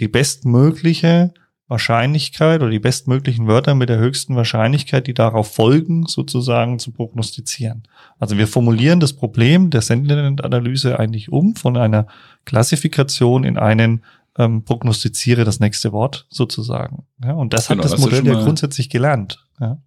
die 0.00 0.08
bestmögliche 0.08 1.32
Wahrscheinlichkeit 1.68 2.62
oder 2.62 2.70
die 2.70 2.80
bestmöglichen 2.80 3.46
Wörter 3.46 3.76
mit 3.76 3.88
der 3.88 3.98
höchsten 3.98 4.34
Wahrscheinlichkeit, 4.34 5.06
die 5.06 5.14
darauf 5.14 5.54
folgen, 5.54 6.06
sozusagen 6.06 6.80
zu 6.80 6.90
prognostizieren. 6.90 7.84
Also 8.18 8.36
wir 8.36 8.48
formulieren 8.48 8.98
das 8.98 9.12
Problem 9.12 9.70
der 9.70 9.80
Sentiment-Analyse 9.80 10.98
eigentlich 10.98 11.30
um 11.30 11.54
von 11.54 11.76
einer 11.76 12.08
Klassifikation 12.44 13.44
in 13.44 13.56
einen 13.56 14.02
ähm, 14.36 14.64
prognostiziere 14.64 15.44
das 15.44 15.60
nächste 15.60 15.92
Wort 15.92 16.26
sozusagen. 16.28 17.04
Ja, 17.22 17.34
und 17.34 17.52
das 17.52 17.68
genau, 17.68 17.78
hat 17.78 17.84
das, 17.84 17.92
das 17.92 18.00
Modell 18.00 18.26
ja 18.26 18.42
grundsätzlich 18.42 18.90
gelernt. 18.90 19.46
Ja. 19.60 19.78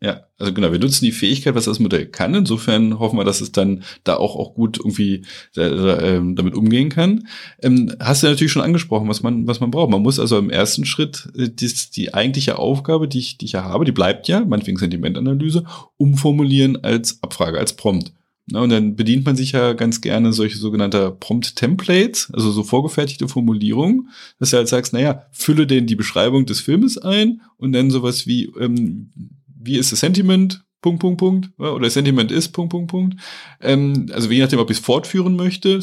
Ja, 0.00 0.20
also 0.38 0.52
genau, 0.52 0.70
wir 0.70 0.78
nutzen 0.78 1.04
die 1.04 1.12
Fähigkeit, 1.12 1.56
was 1.56 1.64
das 1.64 1.80
Modell 1.80 2.06
kann. 2.06 2.32
Insofern 2.32 3.00
hoffen 3.00 3.18
wir, 3.18 3.24
dass 3.24 3.40
es 3.40 3.50
dann 3.50 3.82
da 4.04 4.16
auch, 4.16 4.36
auch 4.36 4.54
gut 4.54 4.78
irgendwie 4.78 5.22
äh, 5.56 5.62
äh, 5.62 6.34
damit 6.34 6.54
umgehen 6.54 6.88
kann. 6.88 7.26
Ähm, 7.60 7.92
hast 7.98 8.22
du 8.22 8.28
natürlich 8.28 8.52
schon 8.52 8.62
angesprochen, 8.62 9.08
was 9.08 9.24
man, 9.24 9.48
was 9.48 9.58
man 9.58 9.72
braucht. 9.72 9.90
Man 9.90 10.02
muss 10.02 10.20
also 10.20 10.38
im 10.38 10.50
ersten 10.50 10.84
Schritt 10.84 11.28
äh, 11.36 11.48
die, 11.48 11.72
die 11.96 12.14
eigentliche 12.14 12.60
Aufgabe, 12.60 13.08
die 13.08 13.18
ich, 13.18 13.38
die 13.38 13.46
ich 13.46 13.52
ja 13.52 13.64
habe, 13.64 13.84
die 13.84 13.92
bleibt 13.92 14.28
ja, 14.28 14.44
meinetwegen 14.44 14.78
Sentimentanalyse, 14.78 15.64
umformulieren 15.96 16.76
als 16.84 17.20
Abfrage, 17.20 17.58
als 17.58 17.72
Prompt. 17.72 18.12
Na, 18.50 18.60
und 18.60 18.70
dann 18.70 18.94
bedient 18.94 19.26
man 19.26 19.36
sich 19.36 19.52
ja 19.52 19.74
ganz 19.74 20.00
gerne 20.00 20.32
solche 20.32 20.56
sogenannte 20.56 21.10
Prompt-Templates, 21.10 22.30
also 22.32 22.50
so 22.50 22.62
vorgefertigte 22.62 23.28
Formulierungen, 23.28 24.08
dass 24.38 24.50
du 24.50 24.56
halt 24.56 24.68
sagst, 24.68 24.92
naja, 24.92 25.26
fülle 25.32 25.66
denn 25.66 25.86
die 25.86 25.96
Beschreibung 25.96 26.46
des 26.46 26.60
Filmes 26.60 26.96
ein 26.96 27.42
und 27.58 27.72
dann 27.72 27.90
sowas 27.90 28.26
wie, 28.26 28.44
ähm, 28.58 29.10
wie 29.60 29.78
ist 29.78 29.92
das 29.92 30.00
Sentiment? 30.00 30.64
Punkt, 30.80 31.00
Punkt, 31.00 31.18
Punkt. 31.18 31.50
Oder 31.58 31.90
Sentiment 31.90 32.30
ist 32.30 32.50
Punkt, 32.50 32.70
Punkt, 32.70 32.90
Punkt. 32.90 33.20
Ähm, 33.60 34.06
also 34.12 34.30
je 34.30 34.40
nachdem, 34.40 34.60
ob 34.60 34.70
ich 34.70 34.78
es 34.78 34.84
fortführen 34.84 35.36
möchte. 35.36 35.80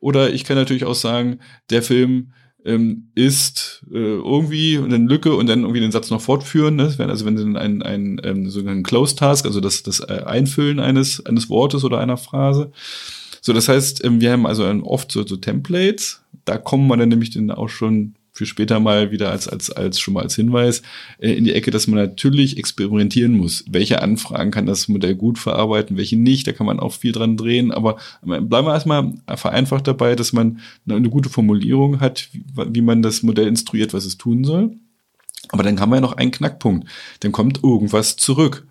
Oder 0.00 0.32
ich 0.32 0.44
kann 0.44 0.56
natürlich 0.56 0.84
auch 0.84 0.94
sagen, 0.94 1.40
der 1.70 1.82
Film 1.82 2.32
ähm, 2.64 3.10
ist 3.14 3.84
äh, 3.90 3.96
irgendwie 3.96 4.76
eine 4.76 4.98
Lücke 4.98 5.34
und 5.34 5.46
dann 5.46 5.60
irgendwie 5.60 5.80
den 5.80 5.92
Satz 5.92 6.10
noch 6.10 6.20
fortführen. 6.20 6.76
Ne? 6.76 6.94
Also 6.98 7.24
wenn 7.24 7.38
Sie 7.38 7.58
ein, 7.58 7.82
ein 7.82 8.20
ähm, 8.24 8.50
sogenannten 8.50 8.82
Close 8.82 9.16
Task, 9.16 9.46
also 9.46 9.60
das, 9.60 9.82
das 9.82 10.00
äh, 10.00 10.22
Einfüllen 10.26 10.80
eines, 10.80 11.24
eines 11.24 11.48
Wortes 11.48 11.84
oder 11.84 11.98
einer 11.98 12.16
Phrase. 12.16 12.72
So, 13.40 13.52
das 13.52 13.68
heißt, 13.68 14.04
ähm, 14.04 14.20
wir 14.20 14.32
haben 14.32 14.46
also 14.46 14.64
oft 14.82 15.12
so, 15.12 15.24
so 15.24 15.36
Templates. 15.36 16.22
Da 16.44 16.58
kommen 16.58 16.88
wir 16.88 16.96
dann 16.96 17.08
nämlich 17.08 17.30
dann 17.30 17.50
auch 17.52 17.68
schon 17.68 18.16
für 18.36 18.44
später 18.44 18.80
mal 18.80 19.10
wieder 19.10 19.30
als, 19.30 19.48
als, 19.48 19.70
als 19.70 19.98
schon 19.98 20.12
mal 20.12 20.22
als 20.22 20.34
Hinweis 20.36 20.82
äh, 21.18 21.32
in 21.32 21.44
die 21.44 21.54
Ecke, 21.54 21.70
dass 21.70 21.86
man 21.86 21.98
natürlich 21.98 22.58
experimentieren 22.58 23.32
muss. 23.32 23.64
Welche 23.66 24.02
Anfragen 24.02 24.50
kann 24.50 24.66
das 24.66 24.88
Modell 24.88 25.14
gut 25.14 25.38
verarbeiten, 25.38 25.96
welche 25.96 26.18
nicht, 26.18 26.46
da 26.46 26.52
kann 26.52 26.66
man 26.66 26.78
auch 26.78 26.92
viel 26.92 27.12
dran 27.12 27.38
drehen, 27.38 27.72
aber 27.72 27.96
bleiben 28.20 28.66
wir 28.66 28.74
erstmal 28.74 29.14
vereinfacht 29.36 29.86
dabei, 29.86 30.14
dass 30.16 30.34
man 30.34 30.60
eine, 30.86 31.08
gute 31.08 31.30
Formulierung 31.30 32.00
hat, 32.00 32.28
wie, 32.32 32.44
wie 32.74 32.82
man 32.82 33.00
das 33.00 33.22
Modell 33.22 33.46
instruiert, 33.46 33.94
was 33.94 34.04
es 34.04 34.18
tun 34.18 34.44
soll. 34.44 34.76
Aber 35.48 35.62
dann 35.62 35.80
haben 35.80 35.90
wir 35.90 36.00
noch 36.00 36.14
einen 36.14 36.30
Knackpunkt. 36.30 36.88
Dann 37.20 37.32
kommt 37.32 37.62
irgendwas 37.62 38.16
zurück 38.16 38.66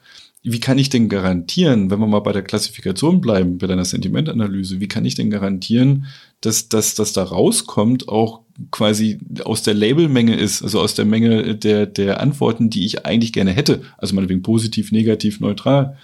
wie 0.48 0.60
kann 0.60 0.78
ich 0.78 0.90
denn 0.90 1.10
garantieren, 1.10 1.90
wenn 1.90 2.00
wir 2.00 2.06
mal 2.06 2.20
bei 2.20 2.32
der 2.32 2.44
Klassifikation 2.44 3.20
bleiben, 3.20 3.58
bei 3.58 3.66
deiner 3.66 3.84
Sentimentanalyse, 3.84 4.80
wie 4.80 4.88
kann 4.88 5.04
ich 5.04 5.16
denn 5.16 5.32
garantieren, 5.32 6.06
dass, 6.42 6.70
dass 6.70 6.94
das 6.94 7.14
da 7.14 7.24
rauskommt, 7.24 8.08
auch 8.08 8.42
quasi 8.70 9.20
aus 9.44 9.64
der 9.64 9.74
Labelmenge 9.74 10.36
ist, 10.36 10.62
also 10.62 10.80
aus 10.82 10.94
der 10.94 11.06
Menge 11.06 11.56
der, 11.56 11.88
der 11.88 12.22
Antworten, 12.22 12.70
die 12.70 12.86
ich 12.86 13.08
eigentlich 13.08 13.34
gerne 13.34 13.54
hätte. 13.54 13.82
Also 13.98 14.14
meinetwegen 14.14 14.44
positiv, 14.44 14.92
negativ, 14.92 15.40
neutral. 15.40 15.98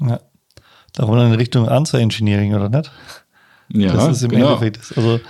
Ja. 0.00 0.20
Da 0.94 1.06
wollen 1.06 1.20
wir 1.20 1.34
in 1.34 1.40
Richtung 1.40 1.68
Answer 1.68 1.98
Engineering, 1.98 2.54
oder 2.54 2.70
nicht? 2.70 2.90
Ja, 3.72 3.92
das 3.92 4.16
ist 4.16 4.22
im 4.22 4.30
genau. 4.30 4.54
Endeffekt, 4.54 4.96
also 4.96 5.20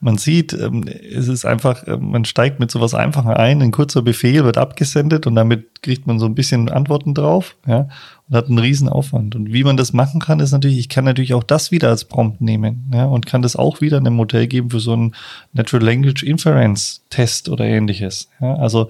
man 0.00 0.16
sieht, 0.16 0.54
ähm, 0.54 0.84
es 0.86 1.28
ist 1.28 1.44
einfach, 1.44 1.86
äh, 1.86 1.96
man 1.98 2.24
steigt 2.24 2.58
mit 2.58 2.70
sowas 2.70 2.94
einfacher 2.94 3.38
ein, 3.38 3.60
ein 3.60 3.70
kurzer 3.70 4.00
Befehl 4.00 4.44
wird 4.44 4.56
abgesendet 4.56 5.26
und 5.26 5.34
damit 5.34 5.82
kriegt 5.82 6.06
man 6.06 6.18
so 6.18 6.26
ein 6.26 6.34
bisschen 6.34 6.70
Antworten 6.70 7.14
drauf, 7.14 7.56
ja, 7.66 7.88
und 8.28 8.36
hat 8.36 8.48
einen 8.48 8.58
riesen 8.58 8.88
Aufwand. 8.88 9.36
Und 9.36 9.52
wie 9.52 9.62
man 9.62 9.76
das 9.76 9.92
machen 9.92 10.20
kann, 10.20 10.40
ist 10.40 10.52
natürlich, 10.52 10.78
ich 10.78 10.88
kann 10.88 11.04
natürlich 11.04 11.34
auch 11.34 11.44
das 11.44 11.70
wieder 11.70 11.90
als 11.90 12.04
Prompt 12.06 12.40
nehmen, 12.40 12.90
ja, 12.94 13.04
und 13.04 13.26
kann 13.26 13.42
das 13.42 13.56
auch 13.56 13.82
wieder 13.82 13.98
in 13.98 14.06
einem 14.06 14.16
Modell 14.16 14.46
geben 14.46 14.70
für 14.70 14.80
so 14.80 14.94
einen 14.94 15.14
Natural 15.52 15.84
Language 15.84 16.22
Inference 16.22 17.02
Test 17.10 17.50
oder 17.50 17.66
ähnliches, 17.66 18.30
ja, 18.40 18.54
also 18.54 18.88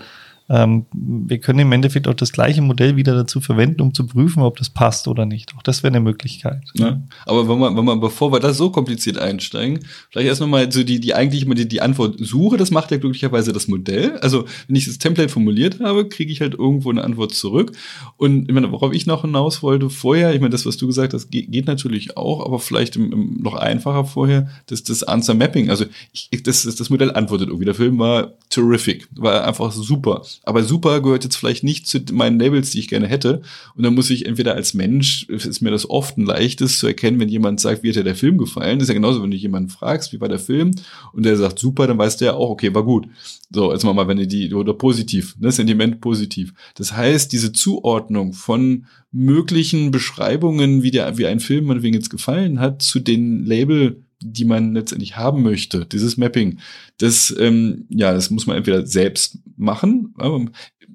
ähm, 0.51 0.87
wir 0.93 1.39
können 1.39 1.61
im 1.61 1.71
Endeffekt 1.71 2.09
auch 2.09 2.15
das 2.15 2.33
gleiche 2.33 2.61
Modell 2.61 2.97
wieder 2.97 3.15
dazu 3.15 3.41
verwenden, 3.41 3.83
um 3.83 3.95
zu 3.95 4.05
prüfen, 4.05 4.43
ob 4.43 4.59
das 4.59 4.69
passt 4.69 5.07
oder 5.07 5.25
nicht. 5.25 5.55
Auch 5.57 5.63
das 5.63 5.85
wäre 5.85 5.93
eine 5.93 6.01
Möglichkeit. 6.01 6.63
Ja. 6.75 7.01
Aber 7.25 7.49
wenn 7.49 7.61
man, 7.61 7.77
wenn 7.77 7.85
man, 7.85 8.01
bevor 8.01 8.33
wir 8.33 8.41
da 8.41 8.53
so 8.53 8.71
kompliziert 8.71 9.17
einsteigen, 9.17 9.79
vielleicht 10.11 10.27
erst 10.27 10.41
nochmal 10.41 10.73
so 10.73 10.83
die, 10.83 10.99
die 10.99 11.15
eigentlich 11.15 11.47
mal 11.47 11.55
die, 11.55 11.69
die 11.69 11.81
Antwort 11.81 12.17
suche, 12.19 12.57
das 12.57 12.73
macht 12.73 12.91
ja 12.91 12.97
glücklicherweise 12.97 13.53
das 13.53 13.69
Modell. 13.69 14.19
Also 14.23 14.45
wenn 14.67 14.75
ich 14.75 14.87
das 14.87 14.99
Template 14.99 15.29
formuliert 15.29 15.79
habe, 15.79 16.09
kriege 16.09 16.33
ich 16.33 16.41
halt 16.41 16.55
irgendwo 16.55 16.91
eine 16.91 17.05
Antwort 17.05 17.33
zurück. 17.33 17.71
Und 18.17 18.49
ich 18.49 18.55
meine, 18.55 18.73
worauf 18.73 18.93
ich 18.93 19.07
noch 19.07 19.23
hinaus 19.23 19.63
wollte 19.63 19.89
vorher, 19.89 20.35
ich 20.35 20.41
meine, 20.41 20.51
das, 20.51 20.67
was 20.67 20.77
du 20.77 20.89
gesagt 20.89 21.15
hast, 21.15 21.31
geht, 21.31 21.53
geht 21.53 21.69
natürlich 21.69 22.17
auch, 22.17 22.45
aber 22.45 22.59
vielleicht 22.59 22.97
im, 22.97 23.13
im 23.13 23.37
noch 23.41 23.55
einfacher 23.55 24.05
vorher, 24.05 24.49
das, 24.67 24.83
das 24.83 25.05
Answer 25.05 25.35
Mapping. 25.35 25.71
Also 25.71 25.85
ich, 26.13 26.43
das, 26.43 26.63
das 26.63 26.91
Modell 26.91 27.13
antwortet 27.13 27.51
irgendwie. 27.51 27.67
Der 27.67 27.75
Film 27.77 28.01
war 28.01 28.33
terrific, 28.49 29.09
war 29.15 29.47
einfach 29.47 29.71
super. 29.71 30.23
Aber 30.43 30.63
super 30.63 31.03
gehört 31.03 31.25
jetzt 31.25 31.37
vielleicht 31.37 31.65
nicht 31.65 31.87
zu 31.87 32.01
meinen 32.13 32.41
Labels, 32.41 32.71
die 32.71 32.79
ich 32.79 32.89
gerne 32.89 33.07
hätte. 33.07 33.43
Und 33.75 33.85
dann 33.85 33.95
muss 33.95 34.09
ich 34.09 34.27
entweder 34.27 34.55
als 34.55 34.73
Mensch, 34.73 35.29
ist 35.29 35.61
mir 35.61 35.71
das 35.71 35.89
oft 35.89 36.17
ein 36.17 36.25
leichtes 36.25 36.79
zu 36.79 36.87
erkennen, 36.87 37.21
wenn 37.21 37.29
jemand 37.29 37.61
sagt, 37.61 37.83
wie 37.83 37.91
hat 37.91 37.97
dir 37.97 38.05
der 38.05 38.15
Film 38.15 38.39
gefallen. 38.39 38.79
Das 38.79 38.85
ist 38.85 38.89
ja 38.89 38.95
genauso, 38.95 39.23
wenn 39.23 39.31
du 39.31 39.37
jemanden 39.37 39.69
fragst, 39.69 40.13
wie 40.13 40.21
war 40.21 40.29
der 40.29 40.39
Film? 40.39 40.71
Und 41.13 41.25
der 41.25 41.37
sagt 41.37 41.59
super, 41.59 41.87
dann 41.87 41.99
weiß 41.99 42.17
der 42.17 42.37
auch, 42.37 42.51
okay, 42.51 42.75
war 42.75 42.85
gut. 42.85 43.07
So, 43.53 43.73
jetzt 43.73 43.85
mal, 43.85 44.09
wenn 44.09 44.19
ihr 44.19 44.27
die, 44.27 44.55
oder 44.55 44.75
positiv, 44.75 45.37
ne, 45.39 45.53
Sentiment 45.53 46.01
positiv. 46.01 46.55
Das 46.75 46.97
heißt, 46.97 47.33
diese 47.33 47.53
Zuordnung 47.53 48.33
von 48.33 48.87
möglichen 49.13 49.91
Beschreibungen, 49.91 50.83
wie 50.83 50.91
der, 50.91 51.19
wie 51.19 51.27
ein 51.27 51.41
Film 51.41 51.67
man 51.67 51.83
wegen 51.83 51.95
jetzt 51.95 52.11
gefallen 52.11 52.61
hat, 52.61 52.81
zu 52.81 53.01
den 53.01 53.45
Label 53.45 54.05
die 54.23 54.45
man 54.45 54.75
letztendlich 54.75 55.17
haben 55.17 55.43
möchte, 55.43 55.87
dieses 55.87 56.17
Mapping, 56.17 56.59
das, 56.99 57.35
ähm, 57.39 57.87
ja, 57.89 58.13
das 58.13 58.31
muss 58.31 58.47
man 58.47 58.57
entweder 58.57 58.87
selbst 58.87 59.39
machen, 59.57 60.15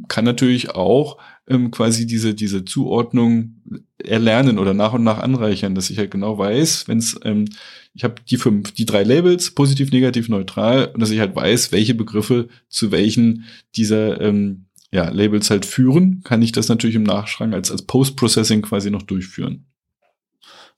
kann 0.07 0.25
natürlich 0.25 0.71
auch 0.71 1.17
ähm, 1.47 1.71
quasi 1.71 2.05
diese, 2.05 2.33
diese 2.33 2.65
Zuordnung 2.65 3.61
erlernen 3.97 4.59
oder 4.59 4.73
nach 4.73 4.93
und 4.93 5.03
nach 5.03 5.19
anreichern, 5.19 5.75
dass 5.75 5.89
ich 5.89 5.97
halt 5.97 6.11
genau 6.11 6.37
weiß, 6.37 6.87
wenn 6.87 6.97
es, 6.97 7.19
ähm, 7.23 7.45
ich 7.93 8.03
habe 8.03 8.15
die 8.29 8.37
fünf, 8.37 8.71
die 8.73 8.85
drei 8.85 9.03
Labels, 9.03 9.51
positiv, 9.51 9.91
negativ, 9.91 10.29
neutral, 10.29 10.91
und 10.93 10.99
dass 10.99 11.11
ich 11.11 11.19
halt 11.19 11.35
weiß, 11.35 11.71
welche 11.71 11.95
Begriffe 11.95 12.49
zu 12.67 12.91
welchen 12.91 13.45
dieser 13.75 14.21
ähm, 14.21 14.65
ja, 14.91 15.09
Labels 15.09 15.49
halt 15.49 15.65
führen, 15.65 16.21
kann 16.23 16.41
ich 16.41 16.51
das 16.51 16.67
natürlich 16.67 16.95
im 16.95 17.03
Nachschrank 17.03 17.53
als, 17.53 17.71
als 17.71 17.83
Post-Processing 17.83 18.61
quasi 18.61 18.91
noch 18.91 19.03
durchführen. 19.03 19.65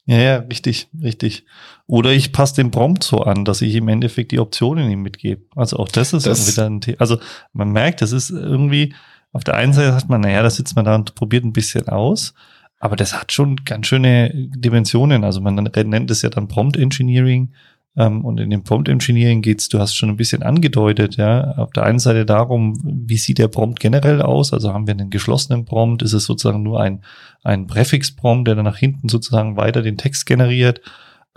Ja, 0.07 0.17
ja, 0.17 0.35
richtig, 0.37 0.87
richtig. 1.03 1.45
Oder 1.85 2.11
ich 2.13 2.31
passe 2.31 2.55
den 2.55 2.71
Prompt 2.71 3.03
so 3.03 3.19
an, 3.23 3.43
dass 3.43 3.61
ich 3.61 3.75
im 3.75 3.89
Endeffekt 3.89 4.31
die 4.31 4.39
Optionen 4.39 4.89
ihm 4.89 5.01
mitgebe. 5.01 5.41
Also 5.53 5.77
auch 5.77 5.89
das 5.89 6.13
ist 6.13 6.25
das 6.25 6.47
wieder 6.47 6.65
ein 6.65 6.79
Thema. 6.79 7.01
Also 7.01 7.19
man 7.51 7.73
merkt, 7.73 8.01
das 8.01 8.13
ist 8.13 8.29
irgendwie, 8.29 8.95
auf 9.33 9.43
der 9.43 9.55
einen 9.55 9.73
Seite 9.73 9.91
sagt 9.91 10.07
man, 10.09 10.21
naja, 10.21 10.41
da 10.41 10.49
sitzt 10.49 10.77
man 10.77 10.85
da 10.85 10.95
und 10.95 11.13
probiert 11.13 11.43
ein 11.43 11.51
bisschen 11.51 11.89
aus. 11.89 12.33
Aber 12.79 12.95
das 12.95 13.19
hat 13.19 13.33
schon 13.33 13.57
ganz 13.65 13.87
schöne 13.87 14.31
Dimensionen. 14.33 15.25
Also 15.25 15.41
man 15.41 15.55
nennt 15.55 16.09
es 16.09 16.21
ja 16.21 16.29
dann 16.29 16.47
Prompt 16.47 16.77
Engineering. 16.77 17.51
Ähm, 17.97 18.23
und 18.23 18.39
in 18.39 18.51
dem 18.51 18.63
Prompt 18.63 18.87
Engineering 18.87 19.41
geht's, 19.41 19.69
du 19.69 19.79
hast 19.79 19.95
schon 19.95 20.09
ein 20.09 20.17
bisschen 20.17 20.43
angedeutet, 20.43 21.17
ja, 21.17 21.51
auf 21.57 21.71
der 21.71 21.83
einen 21.83 21.99
Seite 21.99 22.25
darum, 22.25 22.79
wie 22.83 23.17
sieht 23.17 23.39
der 23.39 23.47
Prompt 23.47 23.79
generell 23.79 24.21
aus? 24.21 24.53
Also 24.53 24.73
haben 24.73 24.85
wir 24.85 24.93
einen 24.93 25.09
geschlossenen 25.09 25.65
Prompt? 25.65 26.03
Ist 26.03 26.13
es 26.13 26.25
sozusagen 26.25 26.61
nur 26.61 26.79
ein, 26.79 27.01
ein 27.43 27.65
Präfix-Prompt, 27.65 28.47
der 28.47 28.55
dann 28.55 28.65
nach 28.65 28.77
hinten 28.77 29.09
sozusagen 29.09 29.57
weiter 29.57 29.81
den 29.81 29.97
Text 29.97 30.27
generiert? 30.27 30.81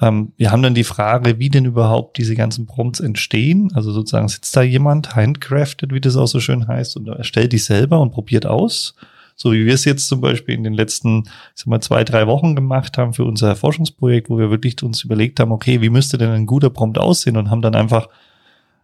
Ähm, 0.03 0.33
wir 0.37 0.53
haben 0.53 0.63
dann 0.63 0.75
die 0.75 0.85
Frage, 0.85 1.39
wie 1.39 1.49
denn 1.49 1.65
überhaupt 1.65 2.19
diese 2.19 2.35
ganzen 2.35 2.67
Prompts 2.67 3.01
entstehen. 3.01 3.71
Also 3.75 3.91
sozusagen 3.93 4.29
sitzt 4.29 4.55
da 4.55 4.63
jemand, 4.63 5.17
handcrafted, 5.17 5.95
wie 5.95 6.01
das 6.01 6.17
auch 6.17 6.27
so 6.27 6.41
schön 6.41 6.69
heißt, 6.69 6.97
und 6.99 7.09
erstellt 7.09 7.53
die 7.53 7.59
selber 7.59 8.01
und 8.01 8.13
probiert 8.13 8.45
aus 8.45 8.95
so 9.43 9.53
wie 9.55 9.65
wir 9.65 9.73
es 9.73 9.87
jetzt 9.87 10.07
zum 10.07 10.21
Beispiel 10.21 10.55
in 10.55 10.65
den 10.65 10.75
letzten, 10.75 11.23
ich 11.23 11.31
sag 11.55 11.69
mal, 11.69 11.81
zwei, 11.81 12.05
drei 12.05 12.27
Wochen 12.27 12.55
gemacht 12.55 12.99
haben 12.99 13.15
für 13.15 13.25
unser 13.25 13.57
Forschungsprojekt, 13.57 14.29
wo 14.29 14.37
wir 14.37 14.51
wirklich 14.51 14.83
uns 14.83 15.03
überlegt 15.03 15.41
haben, 15.41 15.51
okay, 15.51 15.81
wie 15.81 15.89
müsste 15.89 16.19
denn 16.19 16.29
ein 16.29 16.45
guter 16.45 16.69
Prompt 16.69 16.99
aussehen 16.99 17.39
und 17.39 17.49
haben 17.49 17.63
dann 17.63 17.75
einfach, 17.75 18.11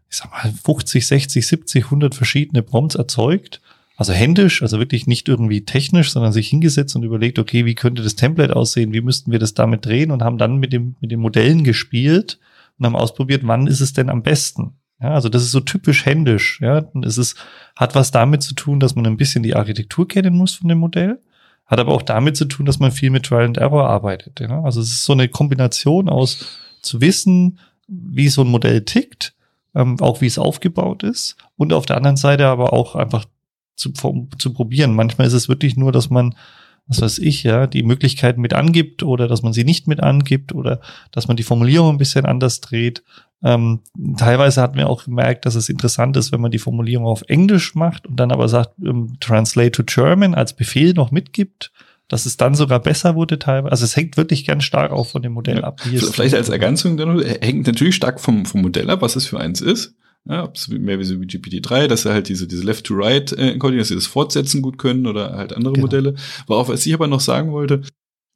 ich 0.08 0.16
sag 0.16 0.30
mal, 0.30 0.50
50, 0.50 1.06
60, 1.06 1.46
70, 1.46 1.84
100 1.84 2.14
verschiedene 2.14 2.62
Prompts 2.62 2.94
erzeugt. 2.94 3.60
Also 3.98 4.14
händisch, 4.14 4.62
also 4.62 4.78
wirklich 4.78 5.06
nicht 5.06 5.28
irgendwie 5.28 5.66
technisch, 5.66 6.10
sondern 6.10 6.32
sich 6.32 6.48
hingesetzt 6.48 6.96
und 6.96 7.02
überlegt, 7.02 7.38
okay, 7.38 7.66
wie 7.66 7.74
könnte 7.74 8.02
das 8.02 8.16
Template 8.16 8.56
aussehen, 8.56 8.94
wie 8.94 9.02
müssten 9.02 9.32
wir 9.32 9.38
das 9.38 9.52
damit 9.52 9.84
drehen 9.84 10.10
und 10.10 10.22
haben 10.22 10.38
dann 10.38 10.56
mit 10.56 10.72
dem, 10.72 10.96
mit 11.02 11.10
den 11.10 11.20
Modellen 11.20 11.64
gespielt 11.64 12.38
und 12.78 12.86
haben 12.86 12.96
ausprobiert, 12.96 13.42
wann 13.44 13.66
ist 13.66 13.80
es 13.80 13.92
denn 13.92 14.08
am 14.08 14.22
besten. 14.22 14.72
Ja, 15.00 15.10
also 15.10 15.28
das 15.28 15.42
ist 15.42 15.50
so 15.50 15.60
typisch 15.60 16.06
händisch. 16.06 16.60
Ja, 16.60 16.84
es 17.04 17.18
ist, 17.18 17.36
hat 17.74 17.94
was 17.94 18.10
damit 18.10 18.42
zu 18.42 18.54
tun, 18.54 18.80
dass 18.80 18.94
man 18.94 19.06
ein 19.06 19.18
bisschen 19.18 19.42
die 19.42 19.54
Architektur 19.54 20.08
kennen 20.08 20.34
muss 20.34 20.54
von 20.54 20.68
dem 20.68 20.78
Modell. 20.78 21.20
Hat 21.66 21.80
aber 21.80 21.92
auch 21.92 22.02
damit 22.02 22.36
zu 22.36 22.46
tun, 22.46 22.64
dass 22.64 22.78
man 22.78 22.92
viel 22.92 23.10
mit 23.10 23.26
Trial 23.26 23.44
and 23.44 23.58
Error 23.58 23.88
arbeitet. 23.88 24.40
Ja? 24.40 24.62
Also 24.62 24.80
es 24.80 24.88
ist 24.88 25.04
so 25.04 25.12
eine 25.12 25.28
Kombination 25.28 26.08
aus 26.08 26.58
zu 26.80 27.00
wissen, 27.00 27.58
wie 27.88 28.28
so 28.28 28.42
ein 28.42 28.48
Modell 28.48 28.84
tickt, 28.84 29.34
ähm, 29.74 30.00
auch 30.00 30.20
wie 30.20 30.26
es 30.26 30.38
aufgebaut 30.38 31.02
ist 31.02 31.36
und 31.56 31.72
auf 31.72 31.86
der 31.86 31.96
anderen 31.96 32.16
Seite 32.16 32.46
aber 32.46 32.72
auch 32.72 32.94
einfach 32.94 33.26
zu, 33.74 33.92
zu 34.38 34.52
probieren. 34.52 34.94
Manchmal 34.94 35.26
ist 35.26 35.34
es 35.34 35.48
wirklich 35.48 35.76
nur, 35.76 35.92
dass 35.92 36.08
man 36.08 36.34
was 36.86 37.00
weiß 37.00 37.18
ich, 37.18 37.42
ja, 37.42 37.66
die 37.66 37.82
Möglichkeiten 37.82 38.40
mit 38.40 38.54
angibt 38.54 39.02
oder 39.02 39.28
dass 39.28 39.42
man 39.42 39.52
sie 39.52 39.64
nicht 39.64 39.88
mit 39.88 40.02
angibt 40.02 40.54
oder 40.54 40.80
dass 41.10 41.28
man 41.28 41.36
die 41.36 41.42
Formulierung 41.42 41.94
ein 41.94 41.98
bisschen 41.98 42.26
anders 42.26 42.60
dreht. 42.60 43.02
Ähm, 43.42 43.80
teilweise 44.16 44.62
hatten 44.62 44.78
wir 44.78 44.88
auch 44.88 45.04
gemerkt, 45.04 45.46
dass 45.46 45.56
es 45.56 45.68
interessant 45.68 46.16
ist, 46.16 46.32
wenn 46.32 46.40
man 46.40 46.50
die 46.50 46.58
Formulierung 46.58 47.06
auf 47.06 47.22
Englisch 47.28 47.74
macht 47.74 48.06
und 48.06 48.16
dann 48.16 48.32
aber 48.32 48.48
sagt, 48.48 48.72
ähm, 48.84 49.16
Translate 49.20 49.72
to 49.72 49.82
German 49.84 50.34
als 50.34 50.54
Befehl 50.54 50.92
noch 50.94 51.10
mitgibt 51.10 51.72
dass 52.08 52.26
es 52.26 52.36
dann 52.36 52.54
sogar 52.54 52.80
besser 52.80 53.14
wurde 53.14 53.38
teilweise. 53.38 53.72
Also 53.72 53.84
es 53.84 53.96
hängt 53.96 54.16
wirklich 54.16 54.46
ganz 54.46 54.64
stark 54.64 54.92
auch 54.92 55.06
von 55.06 55.22
dem 55.22 55.32
Modell 55.32 55.64
ab. 55.64 55.80
Vielleicht 55.80 56.34
als 56.34 56.48
Ergänzung, 56.48 56.96
dann 56.96 57.20
hängt 57.20 57.66
natürlich 57.66 57.96
stark 57.96 58.20
vom, 58.20 58.46
vom 58.46 58.62
Modell 58.62 58.90
ab, 58.90 59.02
was 59.02 59.16
es 59.16 59.26
für 59.26 59.40
eins 59.40 59.60
ist. 59.60 59.94
Ja, 60.28 60.52
mehr 60.70 60.98
wie 60.98 61.04
so 61.04 61.20
wie 61.20 61.26
GPT-3, 61.26 61.86
dass 61.86 62.02
sie 62.02 62.12
halt 62.12 62.28
diese, 62.28 62.48
diese 62.48 62.64
Left-to-Right-Encoding, 62.64 63.76
äh, 63.76 63.80
dass 63.80 63.88
sie 63.88 63.94
das 63.94 64.06
fortsetzen 64.06 64.60
gut 64.60 64.76
können 64.76 65.06
oder 65.06 65.36
halt 65.36 65.52
andere 65.52 65.74
genau. 65.74 65.86
Modelle. 65.86 66.14
Worauf 66.48 66.68
was 66.68 66.84
ich 66.84 66.94
aber 66.94 67.06
noch 67.06 67.20
sagen 67.20 67.52
wollte, 67.52 67.82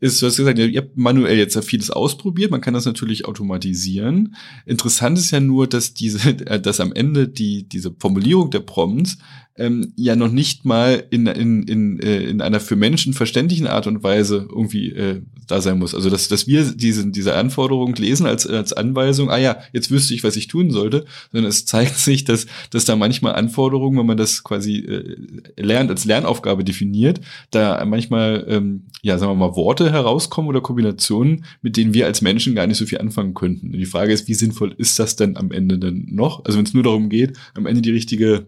ist, 0.01 0.23
du 0.23 0.27
hast 0.27 0.37
gesagt, 0.37 0.59
ihr 0.59 0.81
habt 0.81 0.97
manuell 0.97 1.37
jetzt 1.37 1.55
ja 1.55 1.63
vieles 1.63 1.91
ausprobiert, 1.91 2.51
man 2.51 2.63
kann 2.63 2.75
das 2.75 2.87
natürlich 2.87 3.27
automatisieren. 3.27 4.35
Interessant 4.65 5.19
ist 5.19 5.31
ja 5.31 5.41
nur, 5.41 5.67
dass 5.67 5.93
diese, 5.93 6.35
dass 6.35 6.81
am 6.81 6.93
Ende 6.93 7.29
die, 7.29 7.69
diese 7.69 7.95
Formulierung 7.99 8.51
der 8.51 8.61
Prompts 8.61 9.19
ähm, 9.57 9.93
ja 9.97 10.17
noch 10.17 10.31
nicht 10.31 10.65
mal 10.65 11.05
in, 11.11 11.27
in, 11.27 11.65
in, 11.65 12.01
äh, 12.01 12.23
in 12.23 12.41
einer 12.41 12.61
für 12.61 12.77
Menschen 12.77 13.13
verständlichen 13.13 13.67
Art 13.67 13.87
und 13.87 14.03
Weise 14.03 14.49
irgendwie 14.49 14.91
äh, 14.91 15.23
da 15.51 15.61
sein 15.61 15.79
muss. 15.79 15.95
Also 15.95 16.11
dass, 16.11 16.29
dass 16.29 16.47
wir 16.47 16.65
diese, 16.65 17.07
diese 17.09 17.35
Anforderung 17.35 17.95
lesen 17.95 18.27
als, 18.27 18.47
als 18.47 18.73
Anweisung, 18.73 19.31
ah 19.31 19.39
ja, 19.39 19.59
jetzt 19.73 19.91
wüsste 19.91 20.15
ich, 20.15 20.25
was 20.25 20.37
ich 20.37 20.47
tun 20.47 20.71
sollte, 20.71 21.05
sondern 21.33 21.49
es 21.49 21.67
zeigt 21.67 21.97
sich, 21.99 22.25
dass, 22.25 22.47
dass 22.71 22.85
da 22.85 22.97
manchmal 22.97 23.35
Anforderungen, 23.35 23.99
wenn 23.99 24.07
man 24.07 24.17
das 24.17 24.45
quasi 24.45 24.79
äh, 24.79 25.17
lernt, 25.57 25.91
als 25.91 26.05
Lernaufgabe 26.05 26.65
definiert, 26.65 27.21
da 27.51 27.85
manchmal, 27.85 28.45
ähm, 28.49 28.87
ja, 29.03 29.19
sagen 29.19 29.33
wir 29.33 29.49
mal, 29.49 29.57
Worte 29.57 29.91
herauskommen 29.91 30.49
oder 30.49 30.61
Kombinationen, 30.61 31.45
mit 31.63 31.77
denen 31.77 31.95
wir 31.95 32.07
als 32.07 32.21
Menschen 32.23 32.55
gar 32.55 32.67
nicht 32.67 32.79
so 32.79 32.87
viel 32.87 32.99
anfangen 32.99 33.35
könnten. 33.35 33.69
Und 33.69 33.79
die 33.79 33.87
Frage 33.87 34.13
ist, 34.13 34.29
wie 34.29 34.35
sinnvoll 34.35 34.75
ist 34.79 34.99
das 34.99 35.17
denn 35.17 35.37
am 35.37 35.51
Ende 35.51 35.79
denn 35.79 36.07
noch? 36.11 36.45
Also 36.45 36.59
wenn 36.59 36.65
es 36.65 36.75
nur 36.75 36.83
darum 36.83 37.09
geht, 37.09 37.37
am 37.55 37.67
Ende 37.67 37.83
die 37.83 37.91
richtige 37.91 38.47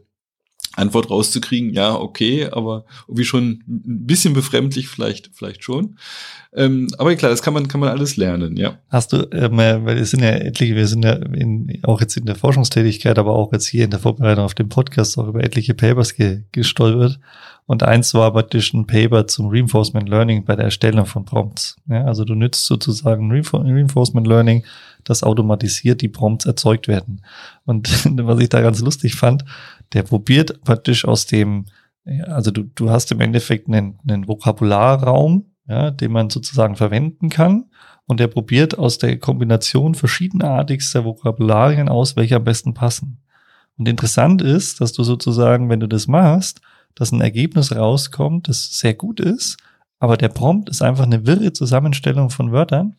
Antwort 0.75 1.11
rauszukriegen, 1.11 1.73
ja, 1.73 1.95
okay, 1.95 2.49
aber 2.51 2.85
irgendwie 3.07 3.25
schon 3.25 3.63
ein 3.67 4.07
bisschen 4.07 4.35
befremdlich 4.35 4.89
vielleicht, 4.89 5.31
vielleicht 5.35 5.63
schon. 5.65 5.97
Ähm, 6.55 6.89
aber 6.99 7.15
klar, 7.17 7.31
das 7.31 7.43
kann 7.43 7.55
man, 7.55 7.69
kann 7.69 7.81
man 7.81 7.91
alles 7.91 8.17
lernen, 8.17 8.57
ja. 8.57 8.79
Hast 8.89 9.13
du, 9.13 9.29
ähm, 9.33 9.57
weil 9.57 9.99
es 9.99 10.11
sind 10.11 10.23
ja 10.23 10.31
etliche, 10.31 10.75
wir 10.75 10.87
sind 10.87 11.05
ja 11.05 11.13
in, 11.15 11.79
auch 11.83 12.01
jetzt 12.01 12.17
in 12.17 12.27
der 12.27 12.37
Forschungstätigkeit, 12.37 13.19
aber 13.19 13.35
auch 13.35 13.53
jetzt 13.53 13.67
hier 13.67 13.85
in 13.85 13.91
der 13.91 14.01
Vorbereitung 14.01 14.45
auf 14.45 14.55
den 14.55 14.69
Podcast 14.69 15.19
auch 15.19 15.29
über 15.29 15.43
etliche 15.43 15.75
Papers 15.75 16.15
ge, 16.15 16.43
gestolpert. 16.53 17.19
Und 17.67 17.83
eins 17.85 18.13
war 18.13 18.33
praktisch 18.33 18.75
ein 18.75 18.87
Paper 18.87 19.27
zum 19.27 19.49
Reinforcement 19.49 20.09
Learning 20.09 20.45
bei 20.45 20.57
der 20.57 20.67
Erstellung 20.67 21.07
von 21.07 21.25
Prompts. 21.25 21.77
Ja, 21.89 22.05
also 22.05 22.25
du 22.25 22.35
nützt 22.35 22.67
sozusagen 22.67 23.31
Reinforcement 23.31 24.27
Learning, 24.27 24.65
das 25.05 25.23
automatisiert 25.23 26.03
die 26.03 26.09
Prompts 26.09 26.45
erzeugt 26.45 26.89
werden. 26.89 27.23
Und 27.65 27.89
was 28.27 28.41
ich 28.41 28.49
da 28.49 28.61
ganz 28.61 28.81
lustig 28.81 29.15
fand, 29.15 29.45
der 29.93 30.03
probiert 30.03 30.63
praktisch 30.63 31.05
aus 31.05 31.27
dem, 31.27 31.67
also 32.27 32.51
du, 32.51 32.65
du 32.75 32.91
hast 32.91 33.13
im 33.13 33.21
Endeffekt 33.21 33.69
einen, 33.69 33.99
einen 34.07 34.27
Vokabularraum, 34.27 35.47
ja, 35.69 35.91
den 35.91 36.13
man 36.13 36.31
sozusagen 36.31 36.77
verwenden 36.77 37.29
kann. 37.29 37.67
Und 38.07 38.19
der 38.21 38.27
probiert 38.27 38.77
aus 38.79 38.99
der 38.99 39.19
Kombination 39.19 39.95
verschiedenartigster 39.95 41.05
Vokabularien 41.05 41.89
aus, 41.89 42.17
welche 42.17 42.37
am 42.37 42.45
besten 42.45 42.75
passen. 42.75 43.23
Und 43.79 43.89
interessant 43.89 44.43
ist, 44.43 44.81
dass 44.81 44.93
du 44.93 45.03
sozusagen, 45.03 45.69
wenn 45.69 45.81
du 45.81 45.87
das 45.87 46.09
machst, 46.09 46.61
dass 46.95 47.13
ein 47.13 47.21
Ergebnis 47.21 47.75
rauskommt, 47.75 48.49
das 48.49 48.79
sehr 48.79 48.95
gut 48.95 49.21
ist, 49.21 49.57
aber 49.99 50.17
der 50.17 50.29
Prompt 50.29 50.69
ist 50.69 50.83
einfach 50.83 51.05
eine 51.05 51.27
wirre 51.27 51.53
Zusammenstellung 51.53 52.29
von 52.29 52.51
Wörtern, 52.51 52.97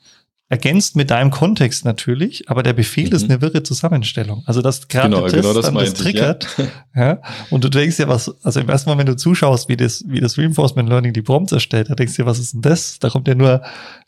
ergänzt 0.50 0.96
mit 0.96 1.10
deinem 1.10 1.32
Kontext 1.32 1.86
natürlich, 1.86 2.50
aber 2.50 2.64
der 2.64 2.74
Befehl 2.74 3.08
mhm. 3.08 3.16
ist 3.16 3.24
eine 3.24 3.42
wirre 3.42 3.64
Zusammenstellung. 3.64 4.44
Also 4.46 4.62
das 4.62 4.88
gerade 4.88 5.10
genau, 5.10 5.24
das, 5.24 5.34
genau 5.34 5.54
das 5.54 5.66
dann 5.66 5.76
das 5.76 5.94
triggert. 5.94 6.48
Ich, 6.58 6.66
ja. 6.96 7.04
ja. 7.08 7.22
Und 7.50 7.64
du 7.64 7.70
denkst 7.70 7.98
ja, 7.98 8.08
was, 8.08 8.30
also 8.44 8.60
im 8.60 8.70
ersten 8.70 8.90
Mal, 8.90 8.98
wenn 8.98 9.06
du 9.06 9.16
zuschaust, 9.16 9.70
wie 9.70 9.78
das, 9.78 10.04
wie 10.08 10.20
das 10.20 10.38
Reinforcement 10.38 10.88
Learning 10.90 11.14
die 11.14 11.22
Prompts 11.22 11.54
erstellt, 11.54 11.90
da 11.90 11.96
denkst 11.96 12.16
du 12.16 12.24
dir, 12.24 12.26
was 12.28 12.40
ist 12.40 12.54
denn 12.54 12.62
das? 12.62 13.00
Da 13.00 13.10
kommt 13.10 13.28
ja 13.28 13.36
nur, 13.36 13.62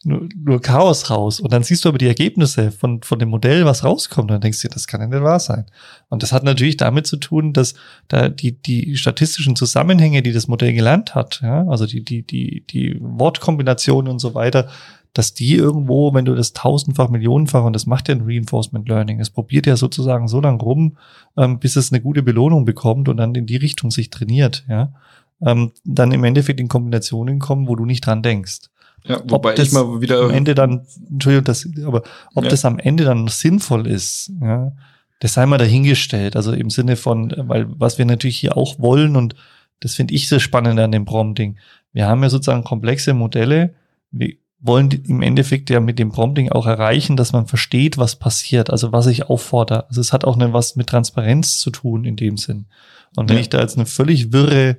nur, 0.04 0.28
nur 0.36 0.62
Chaos 0.62 1.10
raus. 1.10 1.40
Und 1.40 1.52
dann 1.54 1.64
siehst 1.64 1.86
du 1.86 1.90
aber 1.90 1.98
die 1.98 2.08
Ergebnisse 2.08 2.72
von, 2.72 3.02
von 3.02 3.18
dem 3.18 3.30
Modell, 3.30 3.66
was 3.66 3.84
rauskommt, 3.84 4.30
und 4.30 4.36
dann 4.36 4.42
denkst 4.42 4.62
du 4.62 4.68
dir, 4.68 4.74
das 4.74 4.88
kann 4.88 5.02
ja 5.02 5.08
nicht 5.08 5.24
wahr 5.24 5.40
sein. 5.40 5.66
Und 6.10 6.22
das 6.22 6.32
hat 6.32 6.44
natürlich 6.44 6.78
damit 6.78 7.08
zu 7.08 7.18
tun, 7.18 7.54
dass 7.54 7.74
da 8.08 8.30
die, 8.30 8.52
die 8.62 8.98
statistischen 8.98 9.56
Zusammenhänge, 9.56 10.22
die 10.22 10.34
das 10.34 10.48
Modell 10.48 10.74
gelernt 10.74 11.16
hat, 11.16 11.40
ja, 11.42 11.66
also 11.68 11.88
die, 11.88 12.04
die, 12.04 12.22
die, 12.22 12.66
die 12.70 12.98
Wortkombinationen 13.00 14.12
und 14.12 14.20
so 14.20 14.36
weiter, 14.36 14.70
dass 15.16 15.34
die 15.34 15.56
irgendwo, 15.56 16.14
wenn 16.14 16.26
du 16.26 16.36
das 16.36 16.52
tausendfach, 16.52 17.10
millionenfach, 17.10 17.64
und 17.64 17.74
das 17.74 17.86
macht 17.86 18.10
ja 18.10 18.16
ein 18.16 18.26
Reinforcement 18.26 18.88
Learning, 18.90 19.22
es 19.22 19.30
probiert 19.30 19.66
ja 19.66 19.78
sozusagen 19.78 20.28
so 20.28 20.42
lang 20.42 20.60
rum, 20.60 20.98
ähm, 21.38 21.58
bis 21.58 21.78
es 21.78 21.92
eine 21.92 22.02
gute 22.02 22.22
Belohnung 22.22 22.66
bekommt 22.66 23.08
und 23.08 23.16
dann 23.16 23.34
in 23.34 23.46
die 23.46 23.56
Richtung 23.56 23.92
sich 23.92 24.10
trainiert, 24.10 24.66
ja, 24.68 24.92
ähm, 25.42 25.72
dann 25.86 26.12
im 26.12 26.26
Endeffekt 26.26 26.60
in 26.60 26.68
Kombinationen 26.68 27.40
kommen, 27.40 27.70
wo 27.70 27.78
du 27.78 27.86
nicht 27.86 28.06
dran 28.06 28.24
denkst. 28.24 28.70
Ja, 29.06 29.22
wobei 29.26 29.52
ob 29.52 29.56
das 29.56 29.70
ich 29.70 29.74
mal 29.74 30.02
wieder 30.02 30.22
am 30.22 30.32
Ende 30.32 30.54
dann, 30.54 30.86
Entschuldigung, 31.10 31.46
das, 31.46 31.66
aber 31.86 32.04
ob 32.34 32.44
ja. 32.44 32.50
das 32.50 32.66
am 32.66 32.78
Ende 32.78 33.06
dann 33.06 33.28
sinnvoll 33.30 33.88
ist, 33.88 34.34
ja, 34.42 34.74
das 35.22 35.34
sei 35.34 35.46
mal 35.46 35.58
dahingestellt. 35.58 36.36
Also 36.36 36.52
im 36.52 36.70
Sinne 36.70 36.98
von, 36.98 37.34
weil 37.38 37.68
was 37.70 37.98
wir 37.98 38.06
natürlich 38.06 38.38
hier 38.38 38.58
auch 38.58 38.80
wollen 38.80 39.16
und 39.16 39.34
das 39.80 39.96
finde 39.96 40.14
ich 40.14 40.28
so 40.28 40.40
spannend 40.40 40.80
an 40.80 40.92
dem 40.92 41.06
Prompting. 41.06 41.58
Wir 41.94 42.08
haben 42.08 42.22
ja 42.22 42.30
sozusagen 42.30 42.66
komplexe 42.66 43.14
Modelle. 43.14 43.76
Wir, 44.12 44.36
wollen 44.66 44.92
im 44.92 45.22
Endeffekt 45.22 45.70
ja 45.70 45.80
mit 45.80 46.00
dem 46.00 46.12
Prompting 46.12 46.52
auch 46.52 46.66
erreichen, 46.66 47.18
dass 47.18 47.34
man 47.34 47.48
versteht, 47.48 47.98
was 47.98 48.16
passiert, 48.16 48.70
also 48.70 48.92
was 48.92 49.08
ich 49.08 49.30
auffordere. 49.30 49.88
Also 49.88 50.02
es 50.02 50.14
hat 50.14 50.26
auch 50.26 50.36
ne, 50.36 50.54
was 50.54 50.76
mit 50.76 50.88
Transparenz 50.88 51.60
zu 51.60 51.70
tun 51.70 52.06
in 52.06 52.16
dem 52.16 52.38
Sinn. 52.38 52.66
Und 53.16 53.30
wenn 53.30 53.38
ja. 53.38 53.42
ich 53.42 53.50
da 53.50 53.62
jetzt 53.62 53.78
eine 53.78 53.86
völlig 53.86 54.32
wirre 54.34 54.78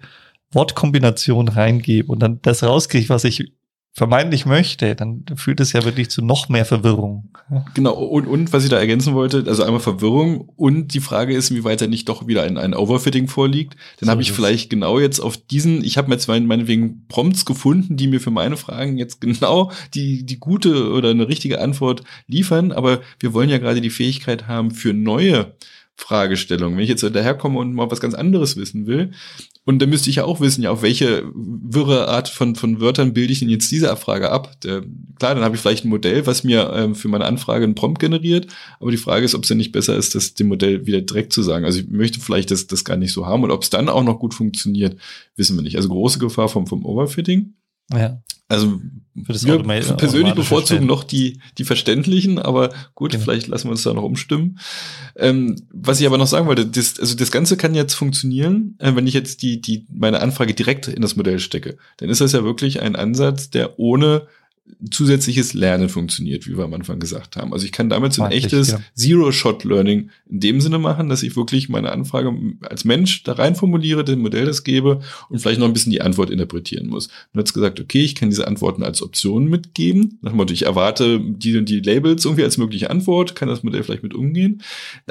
Wortkombination 0.52 1.48
reingebe 1.48 2.10
und 2.10 2.20
dann 2.20 2.40
das 2.42 2.62
rauskriege, 2.62 3.08
was 3.08 3.24
ich 3.24 3.52
vermeintlich 3.96 4.44
möchte, 4.44 4.94
dann 4.94 5.24
führt 5.36 5.58
es 5.58 5.72
ja 5.72 5.82
wirklich 5.82 6.10
zu 6.10 6.22
noch 6.22 6.50
mehr 6.50 6.66
Verwirrung. 6.66 7.30
Genau, 7.72 7.94
und, 7.94 8.26
und 8.26 8.52
was 8.52 8.62
ich 8.62 8.68
da 8.68 8.78
ergänzen 8.78 9.14
wollte, 9.14 9.44
also 9.46 9.62
einmal 9.62 9.80
Verwirrung 9.80 10.50
und 10.54 10.92
die 10.92 11.00
Frage 11.00 11.34
ist, 11.34 11.54
wie 11.54 11.64
weit 11.64 11.80
da 11.80 11.86
nicht 11.86 12.06
doch 12.10 12.26
wieder 12.26 12.42
ein, 12.42 12.58
ein 12.58 12.74
Overfitting 12.74 13.26
vorliegt. 13.26 13.74
Dann 13.98 14.08
so 14.08 14.10
habe 14.10 14.20
ich 14.20 14.32
vielleicht 14.32 14.68
genau 14.68 15.00
jetzt 15.00 15.20
auf 15.20 15.38
diesen, 15.38 15.82
ich 15.82 15.96
habe 15.96 16.12
jetzt 16.12 16.28
mein, 16.28 16.44
meinetwegen 16.44 17.06
Prompts 17.08 17.46
gefunden, 17.46 17.96
die 17.96 18.06
mir 18.06 18.20
für 18.20 18.30
meine 18.30 18.58
Fragen 18.58 18.98
jetzt 18.98 19.22
genau 19.22 19.72
die, 19.94 20.26
die 20.26 20.38
gute 20.38 20.90
oder 20.92 21.08
eine 21.08 21.26
richtige 21.26 21.62
Antwort 21.62 22.02
liefern, 22.26 22.72
aber 22.72 23.00
wir 23.18 23.32
wollen 23.32 23.48
ja 23.48 23.56
gerade 23.56 23.80
die 23.80 23.88
Fähigkeit 23.88 24.46
haben 24.46 24.72
für 24.72 24.92
neue 24.92 25.54
Fragestellungen. 25.96 26.76
Wenn 26.76 26.84
ich 26.84 26.90
jetzt 26.90 27.02
daherkomme 27.02 27.58
und 27.58 27.72
mal 27.72 27.90
was 27.90 28.00
ganz 28.00 28.14
anderes 28.14 28.56
wissen 28.56 28.86
will, 28.86 29.12
und 29.64 29.80
da 29.80 29.86
müsste 29.86 30.10
ich 30.10 30.16
ja 30.16 30.24
auch 30.24 30.40
wissen, 30.40 30.62
ja, 30.62 30.70
auf 30.70 30.82
welche 30.82 31.24
wirre 31.34 32.06
Art 32.06 32.28
von, 32.28 32.54
von 32.54 32.80
Wörtern 32.80 33.14
bilde 33.14 33.32
ich 33.32 33.40
denn 33.40 33.48
jetzt 33.48 33.68
diese 33.68 33.90
Abfrage 33.90 34.30
ab? 34.30 34.60
Der, 34.60 34.82
klar, 35.18 35.34
dann 35.34 35.42
habe 35.42 35.56
ich 35.56 35.60
vielleicht 35.60 35.84
ein 35.84 35.88
Modell, 35.88 36.24
was 36.24 36.44
mir 36.44 36.72
ähm, 36.72 36.94
für 36.94 37.08
meine 37.08 37.24
Anfrage 37.24 37.64
einen 37.64 37.74
Prompt 37.74 37.98
generiert, 37.98 38.46
aber 38.78 38.92
die 38.92 38.96
Frage 38.96 39.24
ist, 39.24 39.34
ob 39.34 39.42
es 39.42 39.48
denn 39.48 39.56
nicht 39.56 39.72
besser 39.72 39.96
ist, 39.96 40.14
das 40.14 40.34
dem 40.34 40.46
Modell 40.46 40.86
wieder 40.86 41.00
direkt 41.00 41.32
zu 41.32 41.42
sagen. 41.42 41.64
Also 41.64 41.80
ich 41.80 41.88
möchte 41.88 42.20
vielleicht 42.20 42.52
das, 42.52 42.68
das 42.68 42.84
gar 42.84 42.96
nicht 42.96 43.12
so 43.12 43.26
haben 43.26 43.42
und 43.42 43.50
ob 43.50 43.64
es 43.64 43.70
dann 43.70 43.88
auch 43.88 44.04
noch 44.04 44.20
gut 44.20 44.34
funktioniert, 44.34 44.96
wissen 45.34 45.56
wir 45.56 45.62
nicht. 45.62 45.76
Also 45.76 45.88
große 45.88 46.20
Gefahr 46.20 46.48
vom, 46.48 46.68
vom 46.68 46.84
Overfitting. 46.84 47.54
Ja. 47.92 48.20
Also 48.48 48.80
wir 49.14 49.62
persönlich 49.96 50.34
bevorzugen 50.34 50.86
noch 50.86 51.02
die, 51.02 51.40
die 51.58 51.64
verständlichen, 51.64 52.38
aber 52.38 52.70
gut, 52.94 53.10
genau. 53.10 53.24
vielleicht 53.24 53.48
lassen 53.48 53.66
wir 53.66 53.72
uns 53.72 53.82
da 53.82 53.92
noch 53.92 54.04
umstimmen. 54.04 54.60
Ähm, 55.16 55.56
was 55.72 56.00
ich 56.00 56.06
aber 56.06 56.18
noch 56.18 56.28
sagen 56.28 56.46
wollte, 56.46 56.66
das, 56.66 57.00
also 57.00 57.16
das 57.16 57.32
Ganze 57.32 57.56
kann 57.56 57.74
jetzt 57.74 57.94
funktionieren, 57.94 58.76
äh, 58.78 58.94
wenn 58.94 59.06
ich 59.08 59.14
jetzt 59.14 59.42
die, 59.42 59.60
die, 59.60 59.86
meine 59.90 60.20
Anfrage 60.20 60.54
direkt 60.54 60.86
in 60.86 61.02
das 61.02 61.16
Modell 61.16 61.40
stecke. 61.40 61.76
Dann 61.96 62.08
ist 62.08 62.20
das 62.20 62.32
ja 62.32 62.44
wirklich 62.44 62.82
ein 62.82 62.94
Ansatz, 62.94 63.50
der 63.50 63.80
ohne 63.80 64.28
zusätzliches 64.90 65.54
Lernen 65.54 65.88
funktioniert, 65.88 66.46
wie 66.46 66.56
wir 66.56 66.64
am 66.64 66.74
Anfang 66.74 67.00
gesagt 67.00 67.36
haben. 67.36 67.52
Also 67.52 67.64
ich 67.64 67.72
kann 67.72 67.88
damit 67.88 68.12
so 68.12 68.22
ein 68.22 68.32
echtes 68.32 68.72
ja. 68.72 68.80
Zero-Shot-Learning 68.94 70.10
in 70.28 70.40
dem 70.40 70.60
Sinne 70.60 70.78
machen, 70.78 71.08
dass 71.08 71.22
ich 71.22 71.36
wirklich 71.36 71.68
meine 71.68 71.92
Anfrage 71.92 72.34
als 72.62 72.84
Mensch 72.84 73.22
da 73.22 73.32
rein 73.32 73.54
formuliere, 73.54 74.04
dem 74.04 74.20
Modell 74.20 74.44
das 74.44 74.64
gebe 74.64 75.00
und 75.28 75.38
vielleicht 75.38 75.60
noch 75.60 75.66
ein 75.66 75.72
bisschen 75.72 75.92
die 75.92 76.02
Antwort 76.02 76.30
interpretieren 76.30 76.88
muss. 76.88 77.08
Und 77.32 77.40
hat 77.40 77.52
gesagt, 77.52 77.80
okay, 77.80 78.02
ich 78.02 78.14
kann 78.14 78.28
diese 78.28 78.46
Antworten 78.46 78.82
als 78.82 79.02
Optionen 79.02 79.48
mitgeben. 79.48 80.18
Nach 80.20 80.32
dem 80.32 80.36
Motto, 80.36 80.52
ich 80.52 80.66
erwarte 80.66 81.20
die 81.20 81.56
und 81.56 81.68
die 81.68 81.80
Labels 81.80 82.24
irgendwie 82.24 82.44
als 82.44 82.58
mögliche 82.58 82.90
Antwort, 82.90 83.34
kann 83.34 83.48
das 83.48 83.62
Modell 83.62 83.82
vielleicht 83.82 84.02
mit 84.02 84.14
umgehen. 84.14 84.62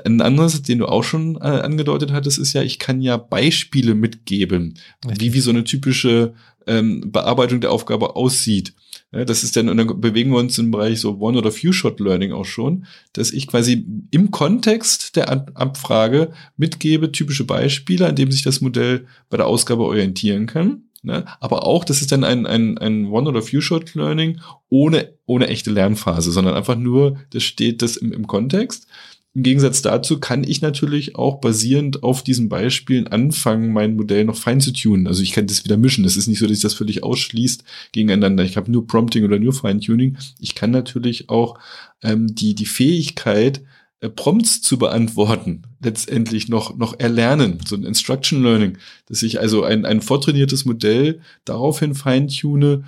Ein 0.03 0.21
anderes, 0.21 0.61
den 0.61 0.79
du 0.79 0.85
auch 0.85 1.03
schon 1.03 1.37
äh, 1.37 1.39
angedeutet 1.39 2.11
hattest, 2.11 2.37
ist 2.37 2.53
ja, 2.53 2.61
ich 2.61 2.77
kann 2.77 3.01
ja 3.01 3.17
Beispiele 3.17 3.95
mitgeben, 3.95 4.75
wie, 5.17 5.33
wie 5.33 5.39
so 5.39 5.49
eine 5.49 5.63
typische 5.63 6.33
ähm, 6.67 7.11
Bearbeitung 7.11 7.61
der 7.61 7.71
Aufgabe 7.71 8.15
aussieht. 8.15 8.73
Das 9.11 9.43
ist 9.43 9.55
dann, 9.55 9.69
und 9.69 9.77
dann 9.77 10.01
bewegen 10.01 10.31
wir 10.31 10.39
uns 10.39 10.57
im 10.57 10.71
Bereich 10.71 10.99
so 10.99 11.19
One- 11.19 11.37
oder 11.37 11.51
Few-Shot-Learning 11.51 12.33
auch 12.33 12.45
schon, 12.45 12.85
dass 13.13 13.31
ich 13.31 13.47
quasi 13.47 13.85
im 14.11 14.31
Kontext 14.31 15.15
der 15.15 15.31
Abfrage 15.31 16.31
mitgebe 16.57 17.11
typische 17.11 17.45
Beispiele, 17.45 18.07
an 18.07 18.15
dem 18.15 18.31
sich 18.31 18.41
das 18.41 18.59
Modell 18.59 19.07
bei 19.29 19.37
der 19.37 19.47
Ausgabe 19.47 19.83
orientieren 19.83 20.47
kann. 20.47 20.83
Ne? 21.01 21.23
Aber 21.39 21.65
auch, 21.65 21.85
das 21.85 22.01
ist 22.01 22.11
dann 22.11 22.23
ein, 22.23 22.45
ein, 22.45 22.77
ein 22.77 23.05
One- 23.05 23.29
oder 23.29 23.41
Few-Shot-Learning 23.41 24.41
ohne, 24.69 25.13
ohne 25.27 25.47
echte 25.47 25.71
Lernphase, 25.71 26.31
sondern 26.31 26.55
einfach 26.55 26.75
nur, 26.75 27.19
das 27.29 27.43
steht 27.43 27.83
das 27.83 27.95
im, 27.95 28.11
im 28.11 28.27
Kontext. 28.27 28.87
Im 29.35 29.43
Gegensatz 29.43 29.81
dazu 29.81 30.21
kann 30.21 30.45
ich 30.45 30.61
natürlich 30.61 31.17
auch 31.17 31.41
basierend 31.41 32.03
auf 32.03 32.23
diesen 32.23 32.47
Beispielen 32.47 33.07
anfangen, 33.07 33.73
mein 33.73 33.97
Modell 33.97 34.23
noch 34.23 34.37
fein 34.37 34.61
zu 34.61 34.71
tunen. 34.71 35.07
Also 35.07 35.21
ich 35.23 35.33
kann 35.33 35.45
das 35.45 35.65
wieder 35.65 35.75
mischen. 35.75 36.05
Es 36.05 36.15
ist 36.15 36.27
nicht 36.27 36.39
so, 36.39 36.45
dass 36.45 36.55
sich 36.55 36.61
das 36.61 36.73
völlig 36.73 37.03
ausschließt 37.03 37.65
gegeneinander. 37.91 38.45
Ich 38.45 38.55
habe 38.55 38.71
nur 38.71 38.87
Prompting 38.87 39.25
oder 39.25 39.37
nur 39.37 39.51
Feintuning. 39.51 40.17
Ich 40.39 40.55
kann 40.55 40.71
natürlich 40.71 41.29
auch 41.29 41.59
ähm, 42.01 42.33
die, 42.33 42.55
die 42.55 42.65
Fähigkeit, 42.65 43.61
äh, 43.99 44.09
Prompts 44.09 44.61
zu 44.61 44.77
beantworten, 44.77 45.63
letztendlich 45.83 46.47
noch, 46.47 46.77
noch 46.77 46.97
erlernen, 46.97 47.59
so 47.65 47.75
ein 47.75 47.83
Instruction 47.83 48.41
Learning, 48.41 48.77
dass 49.07 49.21
ich 49.21 49.41
also 49.41 49.63
ein, 49.63 49.85
ein 49.85 50.01
vortrainiertes 50.01 50.63
Modell 50.63 51.19
daraufhin 51.43 51.93
feintune, 51.93 52.85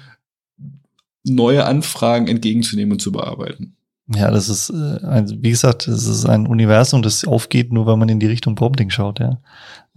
neue 1.25 1.65
Anfragen 1.65 2.29
entgegenzunehmen 2.29 2.93
und 2.93 3.01
zu 3.01 3.11
bearbeiten. 3.11 3.76
Ja, 4.13 4.31
das 4.31 4.47
ist, 4.47 4.69
äh, 4.69 5.25
wie 5.41 5.49
gesagt, 5.49 5.87
das 5.87 6.05
ist 6.05 6.25
ein 6.25 6.47
Universum, 6.47 7.01
das 7.01 7.25
aufgeht, 7.25 7.73
nur 7.73 7.87
wenn 7.87 7.99
man 7.99 8.07
in 8.07 8.21
die 8.21 8.27
Richtung 8.27 8.55
Prompting 8.55 8.89
schaut, 8.89 9.19
ja. 9.19 9.37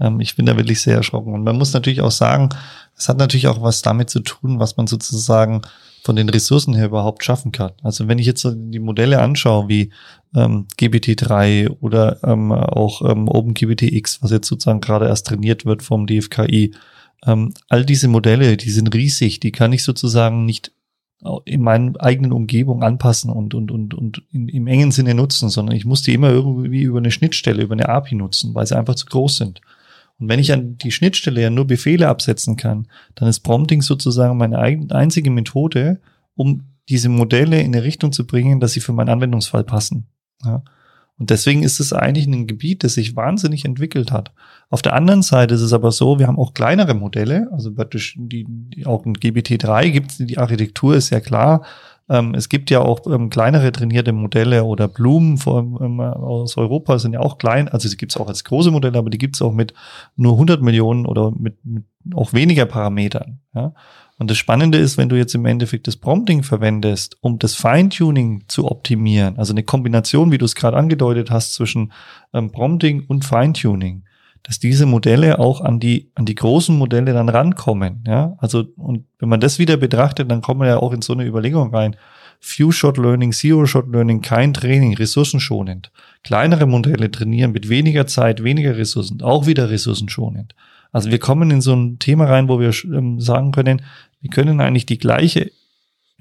Ähm, 0.00 0.20
ich 0.20 0.34
bin 0.34 0.46
da 0.46 0.56
wirklich 0.56 0.80
sehr 0.80 0.96
erschrocken. 0.96 1.32
Und 1.32 1.44
man 1.44 1.56
muss 1.56 1.72
natürlich 1.72 2.00
auch 2.00 2.10
sagen, 2.10 2.48
es 2.96 3.08
hat 3.08 3.18
natürlich 3.18 3.46
auch 3.46 3.62
was 3.62 3.82
damit 3.82 4.10
zu 4.10 4.20
tun, 4.20 4.58
was 4.58 4.76
man 4.76 4.88
sozusagen 4.88 5.62
von 6.02 6.16
den 6.16 6.28
Ressourcen 6.28 6.74
her 6.74 6.86
überhaupt 6.86 7.24
schaffen 7.24 7.52
kann. 7.52 7.72
Also 7.82 8.08
wenn 8.08 8.18
ich 8.18 8.26
jetzt 8.26 8.46
die 8.52 8.78
Modelle 8.78 9.20
anschaue, 9.20 9.68
wie 9.68 9.92
ähm, 10.34 10.66
GPT-3 10.78 11.68
oder 11.80 12.18
ähm, 12.24 12.52
auch 12.52 13.02
ähm, 13.08 13.28
OpenGPT-X, 13.28 14.22
was 14.22 14.30
jetzt 14.30 14.48
sozusagen 14.48 14.80
gerade 14.80 15.06
erst 15.06 15.26
trainiert 15.26 15.66
wird 15.66 15.82
vom 15.82 16.06
DFKI, 16.06 16.74
ähm, 17.26 17.52
all 17.68 17.84
diese 17.84 18.08
Modelle, 18.08 18.56
die 18.56 18.70
sind 18.70 18.94
riesig, 18.94 19.40
die 19.40 19.52
kann 19.52 19.72
ich 19.72 19.84
sozusagen 19.84 20.46
nicht 20.46 20.72
in 21.44 21.60
meiner 21.60 22.00
eigenen 22.00 22.32
Umgebung 22.32 22.82
anpassen 22.82 23.30
und, 23.30 23.54
und, 23.54 23.70
und, 23.70 23.92
und 23.94 24.22
in, 24.32 24.48
im 24.48 24.66
engen 24.66 24.90
Sinne 24.90 25.14
nutzen, 25.14 25.50
sondern 25.50 25.76
ich 25.76 25.84
muss 25.84 26.02
die 26.02 26.14
immer 26.14 26.30
irgendwie 26.30 26.82
über 26.82 26.98
eine 26.98 27.10
Schnittstelle, 27.10 27.62
über 27.62 27.74
eine 27.74 27.88
API 27.88 28.14
nutzen, 28.14 28.54
weil 28.54 28.66
sie 28.66 28.76
einfach 28.76 28.94
zu 28.94 29.06
groß 29.06 29.36
sind. 29.36 29.60
Und 30.18 30.28
wenn 30.28 30.40
ich 30.40 30.52
an 30.52 30.78
die 30.78 30.92
Schnittstelle 30.92 31.42
ja 31.42 31.50
nur 31.50 31.66
Befehle 31.66 32.08
absetzen 32.08 32.56
kann, 32.56 32.88
dann 33.14 33.28
ist 33.28 33.40
Prompting 33.40 33.82
sozusagen 33.82 34.38
meine 34.38 34.58
einzige 34.58 35.30
Methode, 35.30 36.00
um 36.36 36.64
diese 36.88 37.08
Modelle 37.08 37.60
in 37.60 37.74
eine 37.74 37.84
Richtung 37.84 38.12
zu 38.12 38.26
bringen, 38.26 38.60
dass 38.60 38.72
sie 38.72 38.80
für 38.80 38.92
meinen 38.92 39.10
Anwendungsfall 39.10 39.64
passen. 39.64 40.06
Ja. 40.44 40.62
Und 41.20 41.28
deswegen 41.28 41.62
ist 41.62 41.80
es 41.80 41.92
eigentlich 41.92 42.26
ein 42.26 42.46
Gebiet, 42.46 42.82
das 42.82 42.94
sich 42.94 43.14
wahnsinnig 43.14 43.66
entwickelt 43.66 44.10
hat. 44.10 44.32
Auf 44.70 44.80
der 44.80 44.94
anderen 44.94 45.20
Seite 45.20 45.54
ist 45.54 45.60
es 45.60 45.74
aber 45.74 45.92
so, 45.92 46.18
wir 46.18 46.26
haben 46.26 46.38
auch 46.38 46.54
kleinere 46.54 46.94
Modelle, 46.94 47.46
also 47.52 47.72
praktisch 47.72 48.16
die, 48.18 48.46
die 48.48 48.86
auch 48.86 49.04
ein 49.04 49.14
GBT3 49.14 49.90
gibt 49.90 50.18
die 50.18 50.38
Architektur 50.38 50.96
ist 50.96 51.10
ja 51.10 51.20
klar. 51.20 51.62
Ähm, 52.10 52.34
es 52.34 52.48
gibt 52.48 52.70
ja 52.70 52.80
auch 52.80 53.06
ähm, 53.06 53.30
kleinere 53.30 53.70
trainierte 53.70 54.12
Modelle 54.12 54.64
oder 54.64 54.88
Blumen 54.88 55.38
von, 55.38 55.78
ähm, 55.80 56.00
aus 56.00 56.56
Europa 56.56 56.98
sind 56.98 57.12
ja 57.12 57.20
auch 57.20 57.38
klein, 57.38 57.68
also 57.68 57.88
sie 57.88 57.96
gibt 57.96 58.12
es 58.12 58.16
auch 58.16 58.26
als 58.26 58.42
große 58.42 58.72
Modelle, 58.72 58.98
aber 58.98 59.10
die 59.10 59.18
gibt 59.18 59.36
es 59.36 59.42
auch 59.42 59.52
mit 59.52 59.74
nur 60.16 60.32
100 60.32 60.60
Millionen 60.60 61.06
oder 61.06 61.30
mit, 61.30 61.64
mit 61.64 61.84
auch 62.14 62.32
weniger 62.32 62.66
Parametern. 62.66 63.38
Ja? 63.54 63.74
Und 64.18 64.28
das 64.28 64.38
Spannende 64.38 64.76
ist, 64.76 64.98
wenn 64.98 65.08
du 65.08 65.16
jetzt 65.16 65.34
im 65.36 65.46
Endeffekt 65.46 65.86
das 65.86 65.96
Prompting 65.96 66.42
verwendest, 66.42 67.16
um 67.20 67.38
das 67.38 67.54
Feintuning 67.54 68.42
zu 68.48 68.70
optimieren, 68.70 69.38
also 69.38 69.52
eine 69.52 69.62
Kombination, 69.62 70.32
wie 70.32 70.38
du 70.38 70.44
es 70.44 70.56
gerade 70.56 70.76
angedeutet 70.76 71.30
hast, 71.30 71.54
zwischen 71.54 71.92
ähm, 72.34 72.50
Prompting 72.50 73.04
und 73.06 73.24
Feintuning, 73.24 74.02
dass 74.42 74.58
diese 74.58 74.86
Modelle 74.86 75.38
auch 75.38 75.60
an 75.60 75.80
die, 75.80 76.10
an 76.14 76.24
die 76.24 76.34
großen 76.34 76.76
Modelle 76.76 77.12
dann 77.12 77.28
rankommen. 77.28 78.04
Ja, 78.06 78.34
also, 78.38 78.64
und 78.76 79.04
wenn 79.18 79.28
man 79.28 79.40
das 79.40 79.58
wieder 79.58 79.76
betrachtet, 79.76 80.30
dann 80.30 80.40
kommen 80.40 80.60
wir 80.60 80.68
ja 80.68 80.76
auch 80.78 80.92
in 80.92 81.02
so 81.02 81.12
eine 81.12 81.24
Überlegung 81.24 81.74
rein. 81.74 81.96
Few-Shot-Learning, 82.40 83.32
Zero-Shot-Learning, 83.32 84.22
kein 84.22 84.54
Training, 84.54 84.94
ressourcenschonend. 84.96 85.92
Kleinere 86.24 86.66
Modelle 86.66 87.10
trainieren 87.10 87.52
mit 87.52 87.68
weniger 87.68 88.06
Zeit, 88.06 88.42
weniger 88.42 88.76
Ressourcen, 88.76 89.20
auch 89.22 89.46
wieder 89.46 89.68
ressourcenschonend. 89.68 90.54
Also 90.90 91.10
wir 91.10 91.18
kommen 91.18 91.50
in 91.50 91.60
so 91.60 91.74
ein 91.74 91.98
Thema 91.98 92.24
rein, 92.24 92.48
wo 92.48 92.58
wir 92.58 92.72
ähm, 92.84 93.20
sagen 93.20 93.52
können, 93.52 93.82
wir 94.20 94.30
können 94.30 94.60
eigentlich 94.60 94.86
die 94.86 94.98
gleiche, 94.98 95.50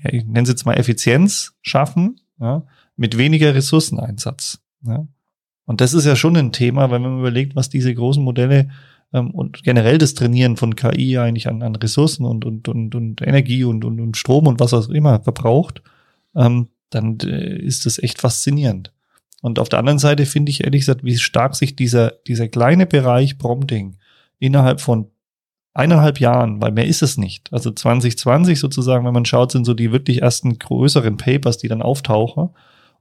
ich 0.04 0.26
nenne 0.26 0.44
es 0.44 0.50
jetzt 0.50 0.66
mal 0.66 0.74
Effizienz 0.74 1.54
schaffen, 1.62 2.20
ja, 2.40 2.64
mit 2.96 3.18
weniger 3.18 3.56
Ressourceneinsatz. 3.56 4.60
Ja. 4.86 5.08
Und 5.70 5.82
das 5.82 5.94
ist 5.94 6.06
ja 6.06 6.16
schon 6.16 6.36
ein 6.36 6.52
Thema, 6.52 6.90
wenn 6.90 7.04
man 7.04 7.20
überlegt, 7.20 7.56
was 7.56 7.70
diese 7.70 7.94
großen 7.94 8.24
Modelle 8.24 8.70
ähm, 9.14 9.30
und 9.30 9.62
generell 9.62 10.00
das 10.00 10.16
Trainieren 10.16 10.58
von 10.58 10.76
KI 10.76 11.20
eigentlich 11.20 11.48
an, 11.48 11.62
an 11.62 11.76
Ressourcen 11.76 12.26
und, 12.26 12.44
und, 12.44 12.68
und, 12.68 12.96
und 12.96 13.22
Energie 13.22 13.64
und, 13.64 13.86
und, 13.86 14.00
und 14.00 14.18
Strom 14.18 14.48
und 14.48 14.60
was 14.60 14.74
auch 14.74 14.90
immer 14.90 15.22
verbraucht, 15.22 15.84
ähm, 16.36 16.70
dann 16.90 17.20
äh, 17.20 17.56
ist 17.60 17.86
das 17.86 18.00
echt 18.00 18.20
faszinierend. 18.20 18.92
Und 19.44 19.60
auf 19.60 19.70
der 19.70 19.78
anderen 19.78 20.00
Seite 20.00 20.26
finde 20.26 20.50
ich 20.50 20.64
ehrlich 20.64 20.82
gesagt, 20.82 21.04
wie 21.04 21.16
stark 21.20 21.56
sich 21.56 21.76
dieser, 21.76 22.14
dieser 22.26 22.48
kleine 22.48 22.88
Bereich 22.88 23.38
Prompting 23.38 23.98
innerhalb 24.40 24.82
von 24.82 25.12
eineinhalb 25.76 26.20
Jahren, 26.20 26.64
weil 26.64 26.72
mehr 26.72 26.88
ist 26.88 27.04
es 27.04 27.16
nicht. 27.16 27.54
Also 27.54 27.70
2020 27.70 28.60
sozusagen, 28.60 29.06
wenn 29.06 29.14
man 29.14 29.26
schaut, 29.26 29.52
sind 29.52 29.66
so 29.66 29.76
die 29.76 29.92
wirklich 29.92 30.24
ersten 30.24 30.58
größeren 30.58 31.18
Papers, 31.18 31.60
die 31.60 31.68
dann 31.68 31.84
auftauchen. 31.84 32.50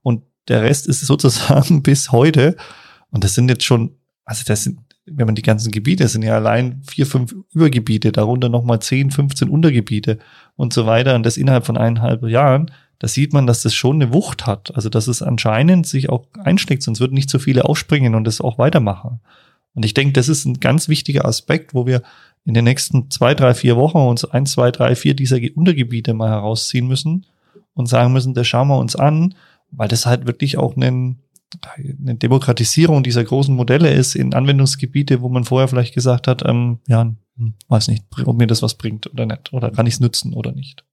Und 0.03 0.21
der 0.49 0.63
Rest 0.63 0.87
ist 0.87 1.01
sozusagen 1.01 1.83
bis 1.83 2.11
heute. 2.11 2.55
Und 3.11 3.23
das 3.23 3.33
sind 3.35 3.49
jetzt 3.49 3.63
schon, 3.63 3.95
also 4.25 4.43
das 4.45 4.63
sind, 4.63 4.79
wenn 5.05 5.25
man 5.25 5.35
die 5.35 5.41
ganzen 5.41 5.71
Gebiete, 5.71 6.03
das 6.03 6.11
sind 6.11 6.23
ja 6.23 6.35
allein 6.35 6.81
vier, 6.87 7.05
fünf 7.05 7.35
Übergebiete, 7.53 8.11
darunter 8.11 8.49
nochmal 8.49 8.79
zehn, 8.79 9.11
15 9.11 9.49
Untergebiete 9.49 10.19
und 10.55 10.73
so 10.73 10.85
weiter. 10.85 11.15
Und 11.15 11.25
das 11.25 11.37
innerhalb 11.37 11.65
von 11.65 11.77
eineinhalb 11.77 12.23
Jahren. 12.23 12.71
Da 13.01 13.07
sieht 13.07 13.31
man, 13.31 13.47
dass 13.47 13.61
das 13.61 13.73
schon 13.73 14.01
eine 14.01 14.13
Wucht 14.13 14.45
hat. 14.45 14.75
Also, 14.75 14.89
dass 14.89 15.07
es 15.07 15.21
anscheinend 15.21 15.87
sich 15.87 16.09
auch 16.09 16.25
einschlägt, 16.43 16.83
sonst 16.83 16.99
würden 16.99 17.13
nicht 17.13 17.29
so 17.29 17.39
viele 17.39 17.63
aufspringen 17.63 18.13
und 18.13 18.25
das 18.25 18.41
auch 18.41 18.57
weitermachen. 18.57 19.21
Und 19.73 19.85
ich 19.85 19.93
denke, 19.93 20.13
das 20.13 20.27
ist 20.27 20.45
ein 20.45 20.59
ganz 20.59 20.89
wichtiger 20.89 21.23
Aspekt, 21.23 21.73
wo 21.73 21.85
wir 21.85 22.01
in 22.45 22.53
den 22.53 22.65
nächsten 22.65 23.09
zwei, 23.09 23.35
drei, 23.35 23.53
vier 23.53 23.77
Wochen 23.77 23.99
uns 23.99 24.25
ein, 24.25 24.45
zwei, 24.45 24.71
drei, 24.71 24.95
vier 24.95 25.13
dieser 25.13 25.37
Untergebiete 25.55 26.13
mal 26.13 26.29
herausziehen 26.29 26.87
müssen 26.87 27.25
und 27.73 27.85
sagen 27.85 28.11
müssen, 28.11 28.33
das 28.33 28.47
schauen 28.47 28.67
wir 28.67 28.77
uns 28.77 28.95
an, 28.95 29.35
weil 29.71 29.87
das 29.87 30.05
halt 30.05 30.27
wirklich 30.27 30.57
auch 30.57 30.75
einen, 30.75 31.19
eine 31.77 32.15
Demokratisierung 32.15 33.03
dieser 33.03 33.23
großen 33.23 33.55
Modelle 33.55 33.91
ist 33.91 34.15
in 34.15 34.33
Anwendungsgebiete, 34.33 35.21
wo 35.21 35.29
man 35.29 35.45
vorher 35.45 35.67
vielleicht 35.67 35.93
gesagt 35.93 36.27
hat, 36.27 36.43
ähm, 36.47 36.79
ja, 36.87 37.13
hm, 37.37 37.53
weiß 37.67 37.87
nicht, 37.87 38.05
ob 38.25 38.37
mir 38.37 38.47
das 38.47 38.61
was 38.61 38.75
bringt 38.75 39.07
oder 39.11 39.25
nicht, 39.25 39.53
oder 39.53 39.71
kann 39.71 39.87
ich 39.87 39.95
es 39.95 39.99
nutzen 39.99 40.33
oder 40.33 40.51
nicht. 40.51 40.85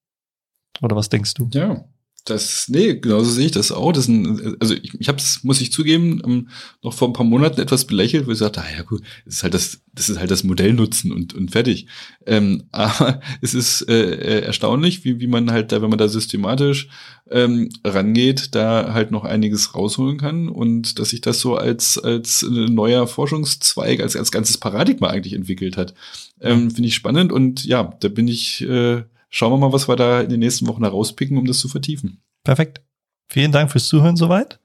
Oder 0.82 0.96
was 0.96 1.08
denkst 1.08 1.34
du? 1.34 1.48
Ja, 1.52 1.84
das, 2.26 2.68
nee, 2.68 2.94
genauso 2.94 3.30
sehe 3.30 3.46
ich 3.46 3.52
das 3.52 3.70
auch. 3.70 3.92
Das 3.92 4.06
sind, 4.06 4.56
also 4.60 4.74
ich, 4.74 4.92
ich 4.98 5.08
habe 5.08 5.18
es, 5.18 5.44
muss 5.44 5.60
ich 5.60 5.70
zugeben, 5.70 6.20
ähm, 6.24 6.48
noch 6.82 6.92
vor 6.92 7.08
ein 7.08 7.12
paar 7.12 7.24
Monaten 7.24 7.60
etwas 7.60 7.84
belächelt, 7.84 8.26
wo 8.26 8.32
ich 8.32 8.38
sagte, 8.38 8.60
ah 8.60 8.76
ja 8.76 8.82
gut, 8.82 9.02
das 9.24 9.36
ist 9.36 9.42
halt 9.44 9.54
das, 9.54 9.80
das 9.94 10.08
ist 10.08 10.18
halt 10.18 10.30
das 10.30 10.42
Modell 10.42 10.72
nutzen 10.72 11.12
und, 11.12 11.34
und 11.34 11.52
fertig. 11.52 11.86
Ähm, 12.26 12.64
aber 12.72 13.20
es 13.40 13.54
ist 13.54 13.88
äh, 13.88 14.40
erstaunlich, 14.40 15.04
wie, 15.04 15.20
wie 15.20 15.28
man 15.28 15.52
halt 15.52 15.70
da, 15.70 15.80
wenn 15.82 15.88
man 15.88 15.98
da 15.98 16.08
systematisch 16.08 16.88
ähm, 17.30 17.70
rangeht, 17.84 18.54
da 18.56 18.92
halt 18.92 19.12
noch 19.12 19.24
einiges 19.24 19.76
rausholen 19.76 20.18
kann 20.18 20.48
und 20.48 20.98
dass 20.98 21.10
sich 21.10 21.20
das 21.20 21.38
so 21.38 21.56
als, 21.56 21.96
als 21.96 22.42
neuer 22.42 23.06
Forschungszweig, 23.06 24.00
als, 24.00 24.16
als 24.16 24.32
ganzes 24.32 24.58
Paradigma 24.58 25.08
eigentlich 25.08 25.34
entwickelt 25.34 25.76
hat. 25.76 25.94
Ähm, 26.40 26.72
Finde 26.72 26.88
ich 26.88 26.94
spannend 26.94 27.30
und 27.30 27.64
ja, 27.64 27.94
da 28.00 28.08
bin 28.08 28.26
ich 28.26 28.62
äh, 28.62 29.04
schauen 29.36 29.52
wir 29.52 29.58
mal, 29.58 29.72
was 29.72 29.86
wir 29.86 29.96
da 29.96 30.22
in 30.22 30.30
den 30.30 30.40
nächsten 30.40 30.66
Wochen 30.66 30.82
herauspicken, 30.82 31.36
um 31.36 31.44
das 31.44 31.58
zu 31.58 31.68
vertiefen. 31.68 32.22
Perfekt. 32.42 32.80
Vielen 33.28 33.52
Dank 33.52 33.70
fürs 33.70 33.88
Zuhören 33.88 34.16
soweit. 34.16 34.60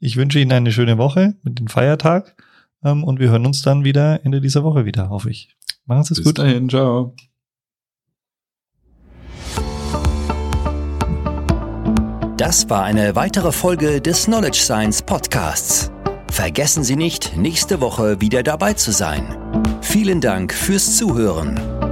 Ich 0.00 0.16
wünsche 0.16 0.40
Ihnen 0.40 0.52
eine 0.52 0.72
schöne 0.72 0.98
Woche 0.98 1.36
mit 1.42 1.58
dem 1.58 1.68
Feiertag 1.68 2.34
ähm, 2.82 3.04
und 3.04 3.20
wir 3.20 3.30
hören 3.30 3.46
uns 3.46 3.62
dann 3.62 3.84
wieder 3.84 4.24
Ende 4.24 4.40
dieser 4.40 4.64
Woche 4.64 4.84
wieder, 4.84 5.10
hoffe 5.10 5.30
ich. 5.30 5.54
Machen 5.84 6.04
Sie 6.04 6.14
es 6.14 6.18
gut. 6.18 6.34
Bis 6.34 6.44
dahin, 6.44 6.68
ciao. 6.68 7.14
Das 12.36 12.68
war 12.68 12.84
eine 12.84 13.14
weitere 13.14 13.52
Folge 13.52 14.00
des 14.00 14.24
Knowledge 14.24 14.58
Science 14.58 15.02
Podcasts. 15.02 15.90
Vergessen 16.30 16.84
Sie 16.84 16.96
nicht, 16.96 17.36
nächste 17.36 17.80
Woche 17.80 18.20
wieder 18.20 18.42
dabei 18.42 18.74
zu 18.74 18.90
sein. 18.90 19.36
Vielen 19.80 20.20
Dank 20.20 20.52
fürs 20.52 20.96
Zuhören. 20.96 21.85